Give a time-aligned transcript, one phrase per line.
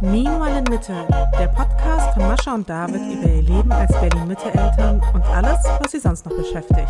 [0.00, 0.94] Meanwhile in Mitte,
[1.38, 5.98] der Podcast von Mascha und David über ihr Leben als Berlin-Mitte-Eltern und alles, was sie
[5.98, 6.88] sonst noch beschäftigt.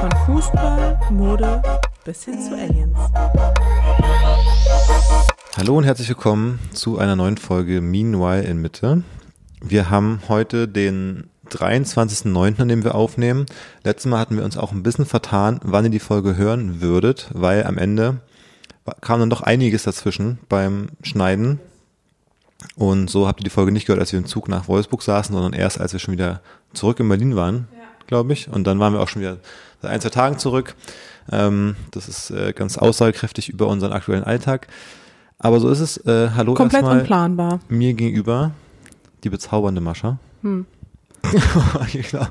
[0.00, 1.62] Von Fußball, Mode
[2.04, 2.96] bis hin zu Aliens.
[5.56, 9.02] Hallo und herzlich willkommen zu einer neuen Folge Meanwhile in Mitte.
[9.60, 13.46] Wir haben heute den 23.09., an dem wir aufnehmen.
[13.82, 17.30] Letztes Mal hatten wir uns auch ein bisschen vertan, wann ihr die Folge hören würdet,
[17.32, 18.20] weil am Ende
[19.00, 21.60] kam dann doch einiges dazwischen beim Schneiden.
[22.76, 25.34] Und so habt ihr die Folge nicht gehört, als wir im Zug nach Wolfsburg saßen,
[25.34, 26.40] sondern erst, als wir schon wieder
[26.72, 27.84] zurück in Berlin waren, ja.
[28.06, 28.48] glaube ich.
[28.48, 29.38] Und dann waren wir auch schon wieder
[29.82, 30.74] seit ein, zwei Tagen zurück.
[31.30, 34.68] Ähm, das ist äh, ganz aussagekräftig über unseren aktuellen Alltag.
[35.38, 35.98] Aber so ist es.
[36.06, 37.60] Äh, hallo Komplett erstmal unplanbar.
[37.68, 38.52] Mir gegenüber
[39.24, 40.18] die bezaubernde Mascha.
[40.42, 40.66] Hm.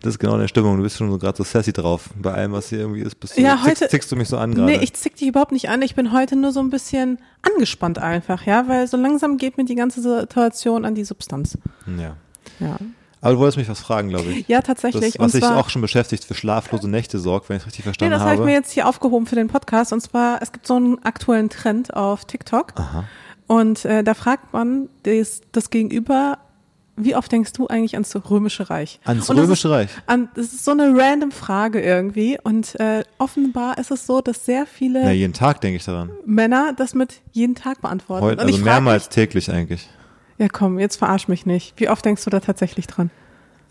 [0.00, 0.76] das ist genau deine Stimmung.
[0.76, 2.10] Du bist schon so gerade so sassy drauf.
[2.16, 4.38] Bei allem, was hier irgendwie ist, bist du, ja, heute, tickst, tickst du mich so
[4.38, 4.66] an gerade.
[4.66, 5.82] Nee, ich zick dich überhaupt nicht an.
[5.82, 9.64] Ich bin heute nur so ein bisschen angespannt einfach, ja, weil so langsam geht mir
[9.64, 11.58] die ganze Situation an die Substanz.
[11.98, 12.16] Ja.
[12.58, 12.76] Ja.
[13.22, 14.48] Aber du wolltest mich was fragen, glaube ich.
[14.48, 15.12] Ja, tatsächlich.
[15.12, 18.12] Das, was sich auch schon beschäftigt für schlaflose Nächte sorgt, wenn ich es richtig verstanden
[18.12, 18.30] nee, das habe.
[18.30, 19.92] Das habe ich mir jetzt hier aufgehoben für den Podcast.
[19.92, 22.72] Und zwar, es gibt so einen aktuellen Trend auf TikTok.
[22.76, 23.04] Aha.
[23.46, 26.38] Und äh, da fragt man das, das Gegenüber,
[27.04, 29.00] wie oft denkst du eigentlich ans Römische Reich?
[29.04, 29.90] Ans Römische ist, Reich?
[30.06, 32.38] An, das ist so eine random Frage irgendwie.
[32.42, 36.10] Und äh, offenbar ist es so, dass sehr viele ja, jeden Tag denke ich daran.
[36.24, 38.24] Männer das mit jeden Tag beantworten.
[38.24, 39.88] Heute, also mehrmals mich, täglich eigentlich.
[40.38, 41.74] Ja, komm, jetzt verarsch mich nicht.
[41.76, 43.10] Wie oft denkst du da tatsächlich dran?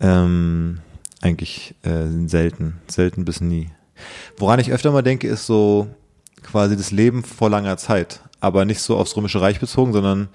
[0.00, 0.80] Ähm,
[1.20, 2.78] eigentlich äh, selten.
[2.86, 3.70] Selten bis nie.
[4.36, 5.88] Woran ich öfter mal denke, ist so
[6.42, 8.20] quasi das Leben vor langer Zeit.
[8.40, 10.28] Aber nicht so aufs Römische Reich bezogen, sondern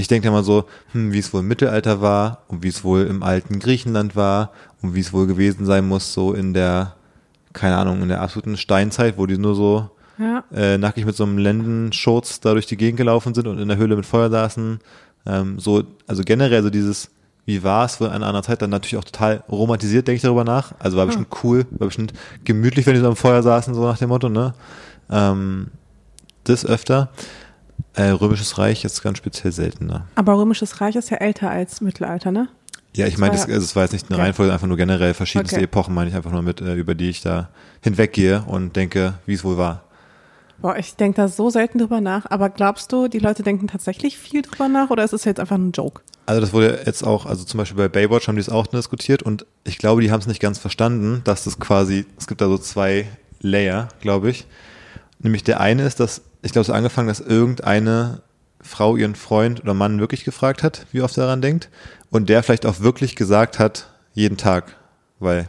[0.00, 2.84] ich denke ja mal so, hm, wie es wohl im Mittelalter war und wie es
[2.84, 6.94] wohl im alten Griechenland war und wie es wohl gewesen sein muss, so in der,
[7.52, 10.44] keine Ahnung, in der absoluten Steinzeit, wo die nur so ja.
[10.52, 13.76] äh, nackig mit so einem Lendenschurz da durch die Gegend gelaufen sind und in der
[13.76, 14.80] Höhle mit Feuer saßen.
[15.26, 17.10] Ähm, so, also generell so dieses,
[17.46, 20.44] wie war es wohl an einer Zeit, dann natürlich auch total romantisiert, denke ich darüber
[20.44, 20.72] nach.
[20.78, 22.12] Also war bestimmt cool, war bestimmt
[22.44, 24.54] gemütlich, wenn die so am Feuer saßen, so nach dem Motto, ne?
[25.10, 25.68] Ähm,
[26.44, 27.10] das öfter.
[27.94, 30.06] Äh, Römisches Reich ist ganz speziell seltener.
[30.14, 32.48] Aber Römisches Reich ist ja älter als Mittelalter, ne?
[32.94, 34.24] Ja, ich meine, das, also das war jetzt nicht eine okay.
[34.24, 35.64] Reihenfolge, einfach nur generell verschiedenste okay.
[35.64, 37.48] Epochen, meine ich einfach nur mit, äh, über die ich da
[37.82, 39.84] hinweggehe und denke, wie es wohl war.
[40.60, 42.26] Boah, ich denke da so selten drüber nach.
[42.28, 45.56] Aber glaubst du, die Leute denken tatsächlich viel drüber nach oder ist es jetzt einfach
[45.56, 46.02] ein Joke?
[46.26, 49.22] Also das wurde jetzt auch, also zum Beispiel bei Baywatch haben die es auch diskutiert
[49.22, 52.46] und ich glaube, die haben es nicht ganz verstanden, dass das quasi, es gibt da
[52.46, 53.06] so zwei
[53.40, 54.46] Layer, glaube ich.
[55.18, 58.22] Nämlich der eine ist, dass, ich glaube, es hat angefangen, dass irgendeine
[58.60, 61.70] Frau ihren Freund oder Mann wirklich gefragt hat, wie oft er daran denkt.
[62.10, 64.76] Und der vielleicht auch wirklich gesagt hat, jeden Tag,
[65.18, 65.48] weil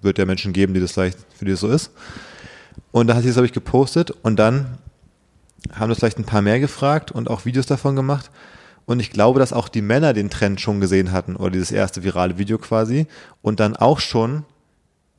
[0.00, 1.90] wird ja Menschen geben, die das vielleicht, für die das so ist.
[2.92, 4.78] Und da hat sie es, glaube ich, gepostet und dann
[5.74, 8.30] haben das vielleicht ein paar mehr gefragt und auch Videos davon gemacht.
[8.86, 12.04] Und ich glaube, dass auch die Männer den Trend schon gesehen hatten oder dieses erste
[12.04, 13.06] virale Video quasi
[13.42, 14.44] und dann auch schon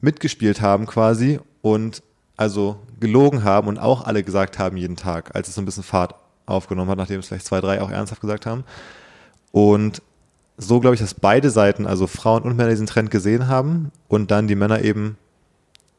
[0.02, 2.02] mitgespielt haben quasi und
[2.36, 5.84] also gelogen haben und auch alle gesagt haben jeden Tag, als es so ein bisschen
[5.84, 6.16] Fahrt
[6.46, 8.64] aufgenommen hat, nachdem es vielleicht zwei, drei auch ernsthaft gesagt haben.
[9.52, 10.02] Und
[10.58, 14.32] so glaube ich, dass beide Seiten, also Frauen und Männer, diesen Trend gesehen haben und
[14.32, 15.18] dann die Männer eben,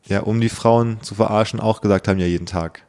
[0.04, 2.82] ja, um die Frauen zu verarschen, auch gesagt haben, ja, jeden Tag.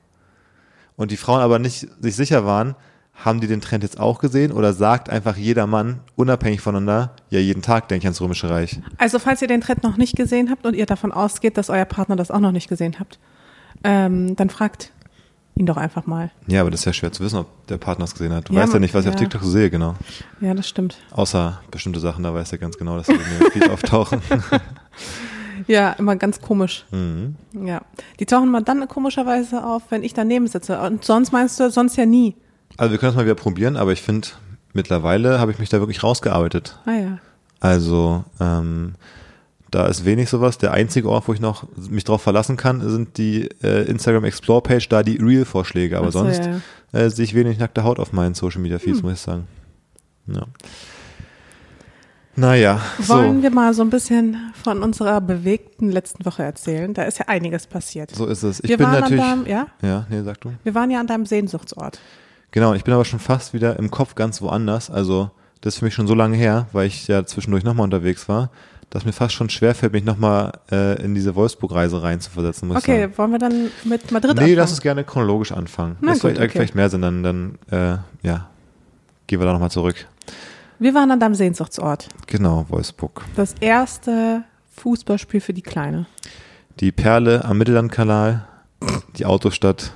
[0.98, 2.76] Und die Frauen aber nicht sich sicher waren,
[3.14, 7.40] haben die den Trend jetzt auch gesehen oder sagt einfach jeder Mann, unabhängig voneinander, ja,
[7.40, 8.80] jeden Tag denke ich ans Römische Reich?
[8.98, 11.86] Also, falls ihr den Trend noch nicht gesehen habt und ihr davon ausgeht, dass euer
[11.86, 13.20] Partner das auch noch nicht gesehen habt,
[13.84, 14.92] ähm, dann fragt
[15.56, 16.32] ihn doch einfach mal.
[16.48, 18.50] Ja, aber das ist ja schwer zu wissen, ob der Partner es gesehen hat.
[18.50, 19.12] Du ja, weißt ja nicht, was ja.
[19.12, 19.96] ich auf TikTok sehe, genau.
[20.40, 20.98] Ja, das stimmt.
[21.12, 24.22] Außer bestimmte Sachen, da weiß er ganz genau, dass sie mir viel auftauchen.
[25.68, 26.86] Ja, immer ganz komisch.
[26.92, 27.36] Mhm.
[27.54, 27.82] Ja.
[28.20, 30.80] Die tauchen mal dann komischerweise auf, wenn ich daneben sitze.
[30.80, 32.36] Und sonst meinst du sonst ja nie.
[32.78, 34.30] Also wir können es mal wieder probieren, aber ich finde,
[34.74, 36.80] mittlerweile habe ich mich da wirklich rausgearbeitet.
[36.86, 37.18] Ah ja.
[37.60, 38.96] Also, ähm,
[39.72, 40.58] da ist wenig sowas.
[40.58, 44.62] Der einzige Ort, wo ich noch mich drauf verlassen kann, sind die äh, Instagram Explore
[44.62, 45.98] Page, da die Real-Vorschläge.
[45.98, 46.42] Aber so, sonst
[46.94, 47.00] ja.
[47.00, 49.04] äh, sehe ich wenig nackte Haut auf meinen Social Media Feeds, hm.
[49.04, 49.48] muss ich sagen.
[50.28, 50.44] Ja.
[52.36, 52.82] Naja.
[53.00, 53.44] Wollen so.
[53.44, 56.94] wir mal so ein bisschen von unserer bewegten letzten Woche erzählen?
[56.94, 58.12] Da ist ja einiges passiert.
[58.12, 58.62] So ist es.
[58.62, 59.24] Ich wir bin waren natürlich.
[59.24, 59.68] Deinem, ja?
[59.82, 60.52] Ja, nee, sag du.
[60.64, 62.00] Wir waren ja an deinem Sehnsuchtsort.
[62.52, 64.90] Genau, ich bin aber schon fast wieder im Kopf ganz woanders.
[64.90, 65.32] Also,
[65.62, 68.50] das ist für mich schon so lange her, weil ich ja zwischendurch nochmal unterwegs war
[68.92, 72.68] dass mir fast schon schwerfällt, mich nochmal äh, in diese Wolfsburg-Reise reinzuversetzen.
[72.68, 73.18] Muss okay, sagen.
[73.18, 74.56] wollen wir dann mit Madrid nee, anfangen?
[74.56, 75.96] lass uns gerne chronologisch anfangen.
[76.02, 76.52] Na das gut, vielleicht, okay.
[76.52, 78.50] vielleicht mehr Sinn, dann, dann äh, ja,
[79.28, 79.96] gehen wir da nochmal zurück.
[80.78, 82.10] Wir waren an deinem Sehnsuchtsort.
[82.28, 83.24] Genau, Wolfsburg.
[83.36, 84.44] Das erste
[84.76, 86.06] Fußballspiel für die Kleine.
[86.82, 88.46] Die Perle am Mittellandkanal,
[89.16, 89.94] die Autostadt,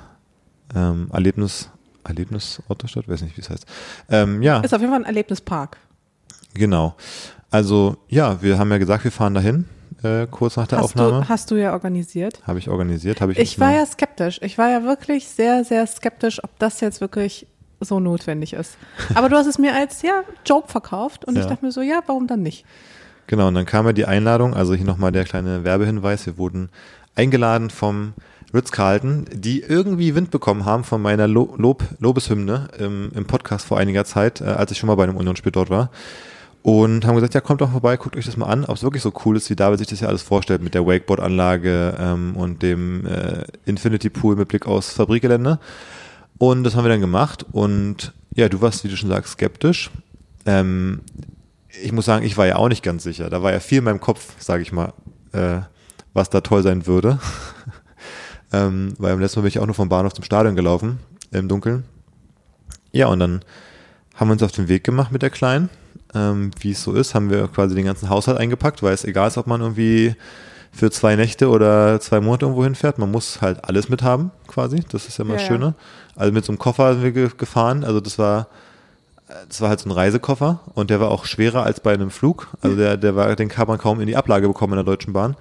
[0.73, 1.69] ähm, Erlebnis,
[2.05, 3.65] Erlebnisort der Stadt, weiß nicht, wie es heißt.
[4.09, 5.77] Ähm, ja, Ist auf jeden Fall ein Erlebnispark.
[6.53, 6.95] genau.
[7.51, 9.65] Also ja, wir haben ja gesagt, wir fahren dahin,
[10.03, 11.21] äh, kurz nach der Hast Aufnahme.
[11.21, 12.41] du, hast du ja organisiert.
[12.45, 13.39] Habe ich organisiert, habe ich.
[13.39, 14.39] Ich war ja skeptisch.
[14.41, 17.47] Ich war ja wirklich sehr, sehr skeptisch, ob das jetzt wirklich
[17.79, 18.77] so notwendig ist.
[19.15, 21.49] Aber du hast es mir als, ja, Joke verkauft und ich Ja.
[21.49, 22.65] dachte mir so, ja, warum dann nicht?
[23.27, 26.69] Genau, und dann kam ja die Einladung, also hier nochmal der kleine Werbehinweis, wir wurden
[27.15, 28.13] eingeladen vom
[28.53, 33.77] Ritz-Carlton, die irgendwie Wind bekommen haben von meiner Lo Lob Lobeshymne im, im Podcast vor
[33.79, 35.89] einiger Zeit, äh, als ich schon mal bei einem Unionsspiel dort war.
[36.65, 39.03] Und haben gesagt, ja, kommt doch vorbei, guckt euch das mal an, ob es wirklich
[39.03, 42.63] so cool ist, wie David sich das ja alles vorstellt mit der Wakeboard-Anlage ähm, und
[42.63, 45.59] dem äh, Infinity Pool mit Blick aus Fabrikgelände.
[46.39, 49.91] Und das haben wir dann gemacht und ja, du warst, wie du schon sagst, skeptisch.
[50.47, 51.01] Ähm,
[51.83, 53.29] ich muss sagen, ich war ja auch nicht ganz sicher.
[53.29, 54.91] Da war ja viel in meinem Kopf, sage ich mal,
[55.33, 55.59] äh,
[56.13, 57.19] was da toll sein würde.
[58.51, 60.97] ähm, weil am letzten Mal bin ich auch nur vom Bahnhof zum Stadion gelaufen,
[61.29, 61.83] im Dunkeln.
[62.91, 63.41] Ja, und dann
[64.15, 65.69] haben wir uns auf den Weg gemacht mit der Kleinen.
[66.13, 69.27] Ähm, wie es so ist, haben wir quasi den ganzen Haushalt eingepackt, weil es egal
[69.27, 70.15] ist, ob man irgendwie
[70.71, 72.97] für zwei Nächte oder zwei Monate irgendwo hinfährt.
[72.97, 74.83] Man muss halt alles mithaben, quasi.
[74.89, 75.53] Das ist ja immer das Ja, ja.
[75.53, 75.73] Schöne.
[76.15, 77.83] Also mit so einem Koffer sind wir ge gefahren.
[77.83, 78.47] Also das war,
[79.47, 82.49] das war halt so ein Reisekoffer und der war auch schwerer als bei einem Flug.
[82.61, 85.13] Also der, der war, den kann man kaum in die Ablage bekommen in der Deutschen
[85.13, 85.35] Bahn.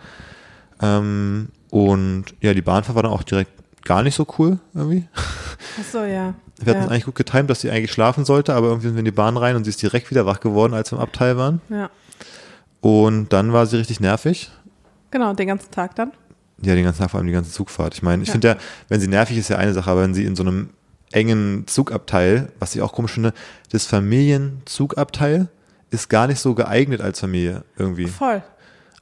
[0.80, 3.50] Ähm, und ja, die Bahnfahrt war dann auch direkt
[3.84, 5.06] gar nicht so cool irgendwie.
[5.14, 6.34] Ach so, ja.
[6.58, 6.84] Wir hatten ja.
[6.86, 9.10] es eigentlich gut getimt, dass sie eigentlich schlafen sollte, aber irgendwie sind wir in die
[9.10, 11.60] Bahn rein und sie ist direkt wieder wach geworden, als wir im Abteil waren.
[11.68, 11.90] ja.
[12.80, 14.50] Und dann war sie richtig nervig.
[15.10, 16.12] Genau, den ganzen Tag dann.
[16.60, 17.94] Ja, den ganzen Tag, vor allem die ganze Zugfahrt.
[17.94, 18.32] Ich meine, ich Ja.
[18.32, 18.56] finde ja,
[18.88, 20.68] wenn sie nervig ist, ja eine Sache, aber wenn sie in so einem
[21.10, 23.32] engen Zugabteil, was ich auch komisch finde,
[23.72, 25.48] das Familienzugabteil
[25.90, 28.06] ist gar nicht so geeignet als Familie irgendwie.
[28.06, 28.42] Voll.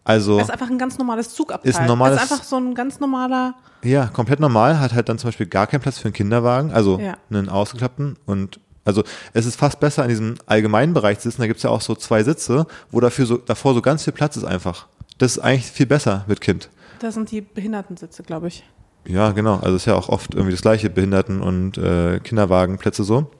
[0.05, 1.71] Also, Es ist einfach ein ganz normales Zugabteil.
[1.71, 3.55] Ist ein normales- Es ist einfach so ein ganz normaler.
[3.85, 6.99] ja, komplett normal, hat halt dann zum Beispiel gar keinen Platz für einen Kinderwagen, also
[6.99, 7.15] Ja.
[7.31, 11.47] einen ausgeklappten und also es ist fast besser in diesem allgemeinen Bereich zu sitzen, da
[11.47, 14.43] gibt's ja auch so zwei Sitze, wo dafür so, davor so ganz viel Platz ist
[14.45, 14.89] einfach.
[15.19, 16.69] Das ist eigentlich viel besser mit Kind.
[16.99, 18.65] Da sind die Behindertensitze, glaube ich.
[19.07, 19.57] Ja, genau.
[19.61, 23.31] Also ist ja auch oft irgendwie das gleiche, Behinderten- und äh, Kinderwagenplätze so.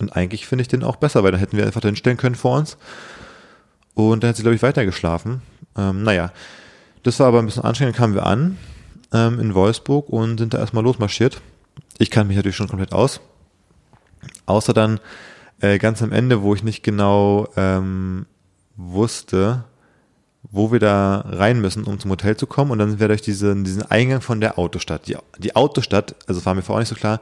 [0.00, 2.34] Und eigentlich finde ich den auch besser, weil dann hätten wir einfach den stellen können
[2.36, 2.76] vor uns.
[3.94, 5.42] Und dann hat sie, glaube ich, weiter geschlafen.
[5.76, 6.32] Ähm, naja,
[7.02, 7.96] das war aber ein bisschen anstrengend.
[7.96, 8.58] Kamen wir an
[9.12, 11.40] ähm, in Wolfsburg und sind da erstmal losmarschiert.
[11.98, 13.20] Ich kann mich natürlich schon komplett aus.
[14.46, 15.00] Außer dann
[15.60, 18.26] äh, ganz am Ende, wo ich nicht genau ähm,
[18.76, 19.64] wusste,
[20.50, 22.70] wo wir da rein müssen, um zum Hotel zu kommen.
[22.70, 25.06] Und dann sind wir durch diesen, diesen Eingang von der Autostadt.
[25.06, 27.20] Die, die Autostadt, also war mir vorher auch nicht so klar,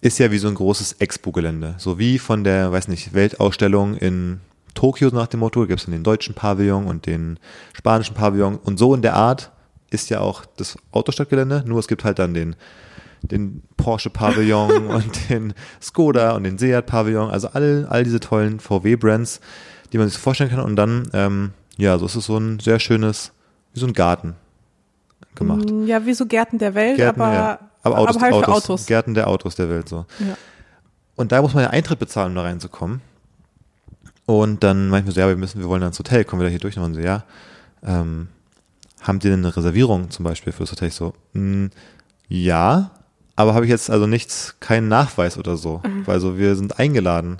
[0.00, 1.74] ist ja wie so ein großes Expo-Gelände.
[1.78, 4.40] So wie von der, weiß nicht, Weltausstellung in
[4.74, 7.38] Tokio nach dem Motto, gibt es dann den deutschen Pavillon und den
[7.72, 8.56] spanischen Pavillon.
[8.56, 9.50] Und so in der Art
[9.90, 12.56] ist ja auch das Autostadtgelände, nur es gibt halt dann den,
[13.22, 18.60] den Porsche Pavillon und den Skoda und den Seat Pavillon, also all, all diese tollen
[18.60, 19.40] VW-Brands,
[19.92, 20.60] die man sich so vorstellen kann.
[20.60, 23.32] Und dann, ähm, ja, so ist es so ein sehr schönes,
[23.74, 24.36] wie so ein Garten
[25.34, 25.70] gemacht.
[25.70, 27.58] Mm, Ja, wie so Gärten der Welt, Gärten, aber, ja.
[27.82, 28.86] aber, Autos, aber halt Autos, für Autos.
[28.86, 30.06] Gärten der Autos der Welt so.
[30.18, 30.36] Ja.
[31.16, 33.02] Und da muss man ja Eintritt bezahlen, um da reinzukommen.
[34.30, 36.50] Und dann meinten wir so, ja, wir müssen, wir wollen ins Hotel, kommen wir da
[36.50, 36.76] hier durch?
[36.76, 37.24] Und dann so, ja,
[37.84, 38.28] ähm,
[39.00, 40.88] haben die denn eine Reservierung zum Beispiel für das Hotel?
[40.88, 41.66] Ich so, "Mm,
[42.28, 42.90] ja,
[43.34, 45.82] aber habe ich jetzt also nichts, keinen Nachweis oder so.
[46.04, 47.38] Weil so, wir sind eingeladen.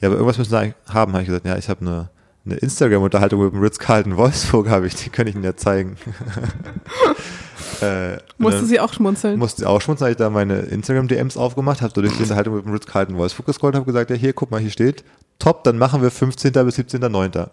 [0.00, 2.08] Ja, aber irgendwas müssen wir haben, habe ich gesagt, ja, ich habe eine,
[2.46, 5.96] eine Instagram-Unterhaltung mit dem Ritz-Carlton Wolfsburg, habe ich, die kann ich Ihnen ja zeigen.
[7.82, 9.38] äh, Musste dann- sie auch schmunzeln.
[9.38, 12.72] musste auch schmunzeln, habe ich da meine Instagram-DMs aufgemacht, habe durch die Unterhaltung mit dem
[12.72, 15.04] Ritz-Carlton Wolfsburg gescrollt, habe gesagt, ja hier, guck mal, hier steht,
[15.40, 16.52] top, dann machen wir 15.
[16.52, 17.48] bis 17.9.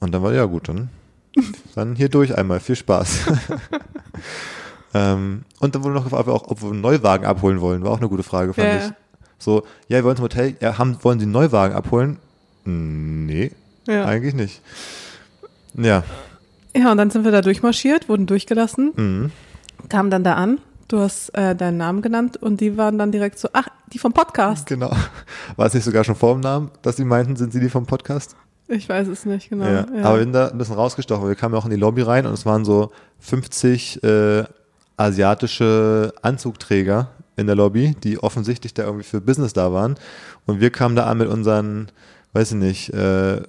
[0.00, 0.90] Und dann war, ja gut, dann,
[1.74, 3.20] dann hier durch einmal, viel Spaß.
[4.94, 8.08] ähm, und dann wurde noch gefragt, ob wir einen Neuwagen abholen wollen, war auch eine
[8.08, 8.76] gute Frage, fand Ja.
[8.86, 8.92] ich.
[9.38, 12.18] So, ja, wir wollen zum Hotel, ja, haben, wollen Sie einen Neuwagen abholen?
[12.64, 13.52] Nee,
[13.86, 14.04] Ja.
[14.04, 14.60] eigentlich nicht.
[15.74, 16.02] Ja,
[16.78, 19.30] ja, und dann sind wir da durchmarschiert, wurden durchgelassen, mhm.
[19.88, 20.58] kamen dann da an.
[20.88, 24.12] Du hast äh, deinen Namen genannt und die waren dann direkt so, ach, die vom
[24.14, 24.66] Podcast.
[24.66, 24.90] genau.
[25.56, 27.84] War es nicht sogar schon vor dem Namen, dass Sie meinten, sind Sie die vom
[27.86, 28.36] Podcast?
[28.68, 29.66] Ich weiß es nicht genau.
[29.66, 30.04] Ja, Ja.
[30.04, 31.28] aber wir sind da ein bisschen rausgestochen.
[31.28, 32.90] Wir kamen auch in die Lobby rein und es waren so
[33.20, 34.44] 50 äh,
[34.96, 39.94] asiatische Anzugträger in der Lobby, die offensichtlich da irgendwie für Business da waren.
[40.46, 41.88] Und wir kamen da an mit unseren,
[42.32, 43.42] weiß ich nicht, äh,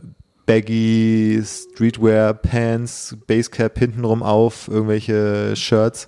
[0.46, 6.08] baggy Streetwear Pants, Basecap hintenrum auf, irgendwelche Shirts.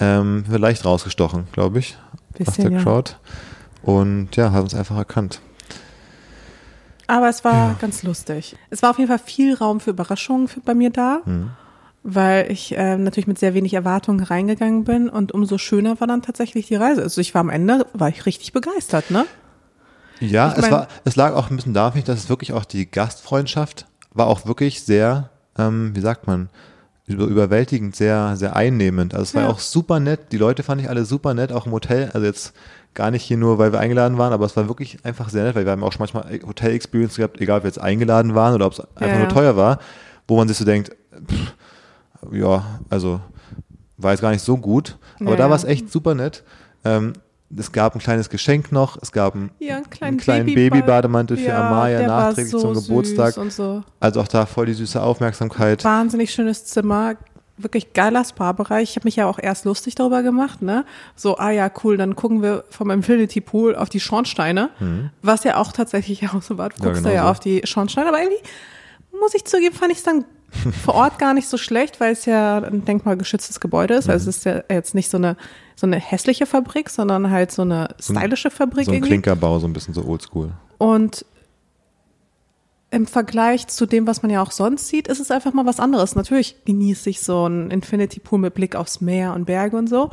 [0.00, 1.96] Ähm, wir leicht rausgestochen, glaube ich,
[2.32, 2.82] aus Bisschen, der ja.
[2.84, 3.12] Crowd.
[3.82, 5.40] Und ja, haben uns einfach erkannt.
[7.06, 7.76] Aber es war Ja.
[7.80, 8.56] ganz lustig.
[8.70, 11.50] Es war auf jeden Fall viel Raum für Überraschungen für, bei mir da, Mhm.
[12.02, 16.22] weil ich äh, natürlich mit sehr wenig Erwartungen reingegangen bin und umso schöner war dann
[16.22, 17.02] tatsächlich die Reise.
[17.02, 19.24] Also ich war am Ende, war ich richtig begeistert, ne?
[20.20, 22.64] Ja, Ich es mein- war, es lag auch ein bisschen ich, dass es wirklich auch
[22.64, 26.50] die Gastfreundschaft war auch wirklich sehr, ähm, wie sagt man,
[27.08, 29.14] überwältigend, sehr, sehr einnehmend.
[29.14, 29.48] Also es war Ja.
[29.48, 30.32] auch super nett.
[30.32, 32.10] Die Leute fand ich alle super nett, auch im Hotel.
[32.12, 32.52] Also jetzt
[32.94, 35.54] gar nicht hier nur, weil wir eingeladen waren, aber es war wirklich einfach sehr nett,
[35.54, 38.66] weil wir haben auch schon manchmal Hotel-Experience gehabt, egal ob wir jetzt eingeladen waren oder
[38.66, 39.78] ob es einfach Ja, nur teuer war,
[40.26, 40.90] wo man sich so denkt,
[41.26, 41.54] pff,
[42.32, 43.20] ja, also
[43.96, 44.96] war jetzt gar nicht so gut.
[45.20, 46.42] Aber Ja, da war es echt super nett.
[46.84, 47.12] Ähm,
[47.56, 50.54] es gab ein kleines Geschenk noch, es gab ein, Ja, einen kleinen, einen kleinen.
[50.54, 53.34] Babybademantel für Ja, Amaya der war nachträglich so zum Geburtstag.
[53.50, 53.82] so.
[54.00, 55.82] Also auch da voll die süße Aufmerksamkeit.
[55.84, 57.14] Wahnsinnig schönes Zimmer.
[57.60, 58.90] Wirklich geiler Spa-Bereich.
[58.90, 60.84] Ich habe mich ja auch erst lustig darüber gemacht, ne?
[61.16, 64.70] So, ah ja, cool, dann gucken wir vom Infinity Pool auf die Schornsteine,
[65.22, 66.68] was ja auch tatsächlich auch so war.
[66.68, 66.82] Du Mhm.
[66.82, 67.30] Ja, guckst genau da ja so.
[67.30, 68.38] auf die Schornsteine, aber irgendwie,
[69.20, 70.24] muss ich zugeben, fand ich es dann
[70.84, 74.08] vor Ort gar nicht so schlecht, weil es ja ein denkmalgeschütztes Gebäude ist.
[74.08, 75.36] Also es ist ja jetzt nicht so eine,
[75.76, 79.10] so eine hässliche Fabrik, sondern halt so eine stylische Fabrik So ein irgendwie.
[79.10, 80.52] Klinkerbau, so ein bisschen so oldschool.
[80.78, 81.24] Und
[82.90, 85.78] im Vergleich zu dem, was man ja auch sonst sieht, ist es einfach mal was
[85.78, 86.14] anderes.
[86.14, 90.10] Natürlich genieße ich so einen Infinity Pool mit Blick aufs Meer und Berge und so.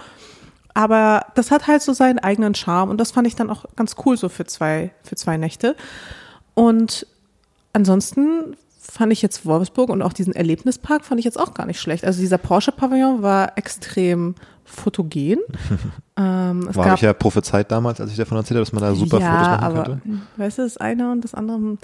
[0.74, 3.96] Aber das hat halt so seinen eigenen Charme und das fand ich dann auch ganz
[4.06, 5.78] cool so für zwei, für zwei Nächte.
[6.54, 7.08] Und
[7.72, 8.58] ansonsten
[8.92, 12.06] fand ich jetzt Wolfsburg und auch diesen Erlebnispark fand ich jetzt auch gar nicht schlecht.
[12.06, 15.40] Also dieser Porsche-Pavillon war extrem fotogen.
[16.18, 18.96] ähm, War gab ich ja prophezeit damals, als ich davon erzählt habe, dass man da
[18.96, 20.22] super ja, Fotos machen aber, könnte.
[20.38, 21.78] Weißt du, das eine und das andere.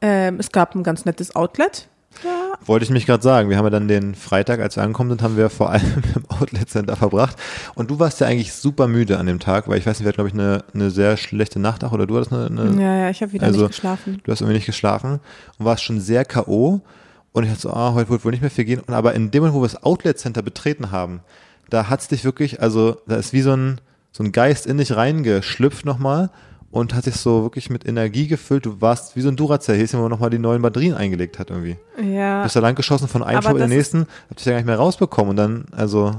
[0.00, 1.88] Ähm, es gab ein ganz nettes Outlet.
[2.24, 3.50] Ja, Wollte ich mich gerade sagen.
[3.50, 6.24] Wir haben ja dann den Freitag, als wir angekommen sind, haben wir vor allem im
[6.28, 7.36] Outlet Center verbracht.
[7.74, 10.08] Und du warst ja eigentlich super müde an dem Tag, weil ich weiß nicht, wir
[10.08, 12.96] hatten, glaube ich, eine, eine sehr schlechte Nacht auch oder du hattest eine, eine ja,
[12.96, 14.20] ja ich habe wieder Also, nicht geschlafen.
[14.24, 15.20] Du hast irgendwie nicht geschlafen
[15.58, 16.80] und warst schon sehr K.O.
[17.32, 18.80] Und ich dachte so, ah, heute wird wohl nicht mehr viel gehen.
[18.80, 21.20] Und aber in dem Moment, wo wir das Outlet Center betreten haben,
[21.70, 23.80] da hat's dich wirklich, also da ist wie so ein,
[24.12, 26.30] so ein Geist in dich reingeschlüpft nochmal
[26.72, 28.66] und hat sich so wirklich mit Energie gefüllt.
[28.66, 31.76] Du warst wie so ein Duracell-Häschen, wo man nochmal die neuen Batterien eingelegt hat irgendwie.
[32.02, 34.58] Ja, Bist da lang geschossen von einem Shop in den nächsten, hab dich ja gar
[34.58, 36.12] nicht mehr rausbekommen und dann, also,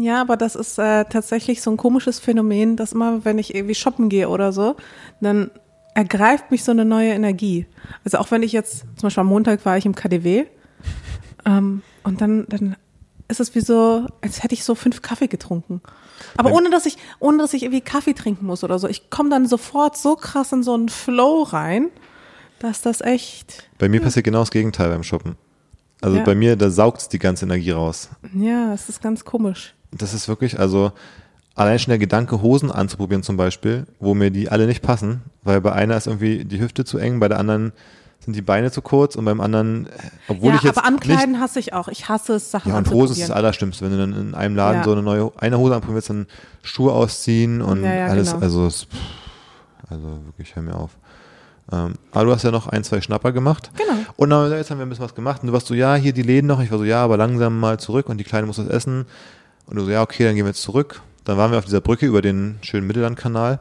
[0.00, 3.74] ja, aber das ist äh, tatsächlich so ein komisches Phänomen, dass immer, wenn ich irgendwie
[3.74, 4.76] shoppen gehe oder so,
[5.20, 5.50] dann
[5.94, 7.66] ergreift mich so eine neue Energie.
[8.04, 10.44] Also auch wenn ich jetzt, zum Beispiel am Montag war ich im KDW
[11.44, 12.76] ähm, und dann, dann
[13.32, 15.80] ist es wie so, als hätte ich so fünf Kaffee getrunken.
[16.36, 18.86] Aber ohne dass ich, ohne dass ich irgendwie Kaffee trinken muss oder so.
[18.88, 21.88] Ich komme dann sofort so krass in so einen Flow rein,
[22.60, 25.34] dass das echt, bei mir passiert genau das Gegenteil beim Shoppen.
[26.00, 26.22] Also Ja.
[26.24, 28.08] bei mir, da saugt's die ganze Energie raus.
[28.34, 29.74] ja, es ist ganz komisch.
[29.90, 30.92] Das ist wirklich, also
[31.54, 35.60] allein schon der Gedanke, Hosen anzuprobieren zum Beispiel, wo mir die alle nicht passen, weil
[35.60, 37.72] bei einer ist irgendwie die Hüfte zu eng, bei der anderen
[38.24, 39.88] sind die Beine zu kurz und beim anderen,
[40.28, 41.88] obwohl ja, ich jetzt aber nicht, ankleiden hasse ich auch.
[41.88, 43.30] Ich hasse es, Sachen ja und Hose ist das.
[43.30, 44.84] Allerschlimmste, wenn du dann in einem Laden Ja.
[44.84, 46.26] so eine neue, eine Hose anprobierst, dann
[46.62, 48.44] Schuhe ausziehen und Ja, alles, genau.
[48.44, 48.86] also es,
[49.90, 50.90] also wirklich, hör mir auf.
[51.72, 53.70] Ähm, aber du hast ja noch ein, zwei Schnapper gemacht.
[53.76, 53.98] Genau.
[54.16, 56.12] Und dann, jetzt haben wir ein bisschen was gemacht und du warst so, ja, hier
[56.12, 56.60] die Läden noch.
[56.60, 59.06] Ich war so, ja, aber langsam mal zurück und die Kleine muss das essen.
[59.66, 61.02] Und du so, ja, okay, dann gehen wir jetzt zurück.
[61.24, 63.60] Dann waren wir auf dieser Brücke über den schönen Mittellandkanal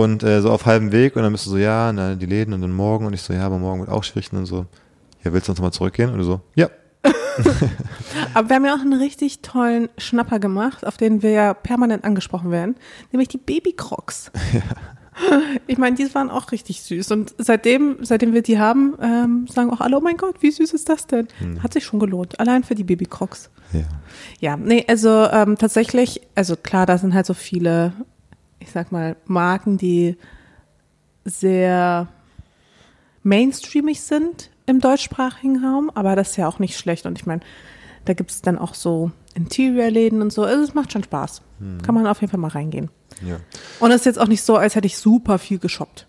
[0.00, 2.54] und äh, so auf halbem Weg und dann bist du so, ja, na, die Läden
[2.54, 4.66] und dann morgen und ich so, ja, aber morgen wird auch schwierig und dann so,
[5.24, 6.10] ja, willst du uns mal zurückgehen?
[6.10, 6.68] Und du so, ja.
[8.34, 12.04] Aber wir haben ja auch einen richtig tollen Schnapper gemacht, auf den wir ja permanent
[12.04, 12.76] angesprochen werden,
[13.10, 14.30] nämlich die Baby-Crocs.
[15.66, 17.10] Ich meine, die waren auch richtig süß.
[17.10, 20.72] Und seitdem, seitdem wir die haben, ähm, sagen auch alle, oh mein Gott, wie süß
[20.72, 21.28] ist das denn?
[21.62, 22.40] Hat sich schon gelohnt.
[22.40, 23.50] Allein für die Baby-Crocs.
[23.74, 23.80] Ja.
[24.40, 27.92] Ja, nee, also ähm, tatsächlich, also klar, da sind halt so viele,
[28.62, 30.16] ich sag mal, Marken, die
[31.24, 32.08] sehr
[33.22, 37.06] mainstreamig sind im deutschsprachigen Raum, aber das ist ja auch nicht schlecht.
[37.06, 37.40] Und ich meine,
[38.04, 40.44] da gibt es dann auch so Interior-Läden und so.
[40.44, 41.42] Also es macht schon Spaß.
[41.84, 42.90] Kann man auf jeden Fall mal reingehen.
[43.24, 43.36] Ja.
[43.78, 46.06] Und es ist jetzt auch nicht so, als hätte ich super viel geshoppt.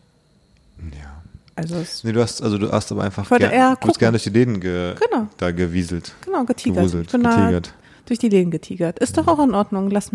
[0.80, 1.10] ja.
[1.56, 4.24] Also es, Nee, du hast, also du hast aber einfach gern, eher du gerne durch
[4.24, 5.28] die Läden ge, Genau.
[5.38, 6.16] da gewieselt.
[6.26, 6.78] genau, getigert.
[6.80, 7.74] Gewuselt, getigert.
[8.08, 8.98] durch die Läden getigert.
[8.98, 9.92] Ist doch auch in Ordnung.
[9.92, 10.10] Lass,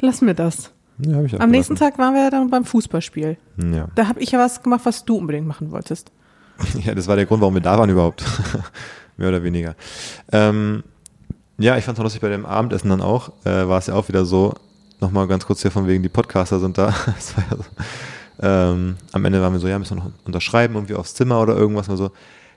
[0.00, 0.70] lass mir das.
[0.98, 1.76] Ja, hab ich auch Am nächsten.
[1.76, 3.36] Tag waren wir ja dann beim Fußballspiel.
[3.72, 3.88] Ja.
[3.94, 6.10] Da habe ich ja was gemacht, was du unbedingt machen wolltest.
[6.84, 8.24] Ja, das war der Grund, warum wir da waren überhaupt.
[9.16, 9.74] Mehr oder weniger.
[10.30, 10.84] Ähm,
[11.58, 14.08] ja, ich fand es lustig bei dem Abendessen dann auch, äh, war es ja auch
[14.08, 14.54] wieder so,
[15.00, 16.94] nochmal ganz kurz hier von wegen, die Podcaster sind da.
[17.06, 17.64] Das ja so,
[18.40, 21.56] ähm, am Ende waren wir so, ja, müssen wir noch unterschreiben, irgendwie aufs Zimmer oder
[21.56, 21.88] irgendwas.
[21.88, 22.10] Und so,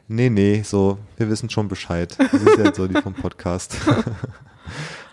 [0.08, 2.18] nee, nee, so, wir wissen schon Bescheid.
[2.18, 3.78] Wir sind ja so die vom Podcast.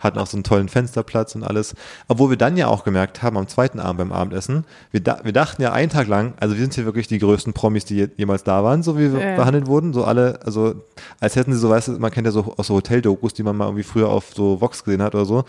[0.02, 1.74] Hatten auch so einen tollen Fensterplatz und alles.
[2.08, 5.32] Obwohl wir dann ja auch gemerkt haben, am zweiten Abend beim Abendessen, wir, da, wir
[5.32, 8.08] dachten ja einen Tag lang, also wir sind hier wirklich die größten Promis, die je,
[8.16, 9.36] jemals da waren, so wie wir Ja.
[9.36, 9.92] behandelt wurden.
[9.92, 10.74] So alle, also
[11.20, 13.56] als hätten sie so, weißt du, man kennt ja so aus so Hoteldokus, die man
[13.56, 15.44] mal irgendwie früher auf so Vox gesehen hat oder so,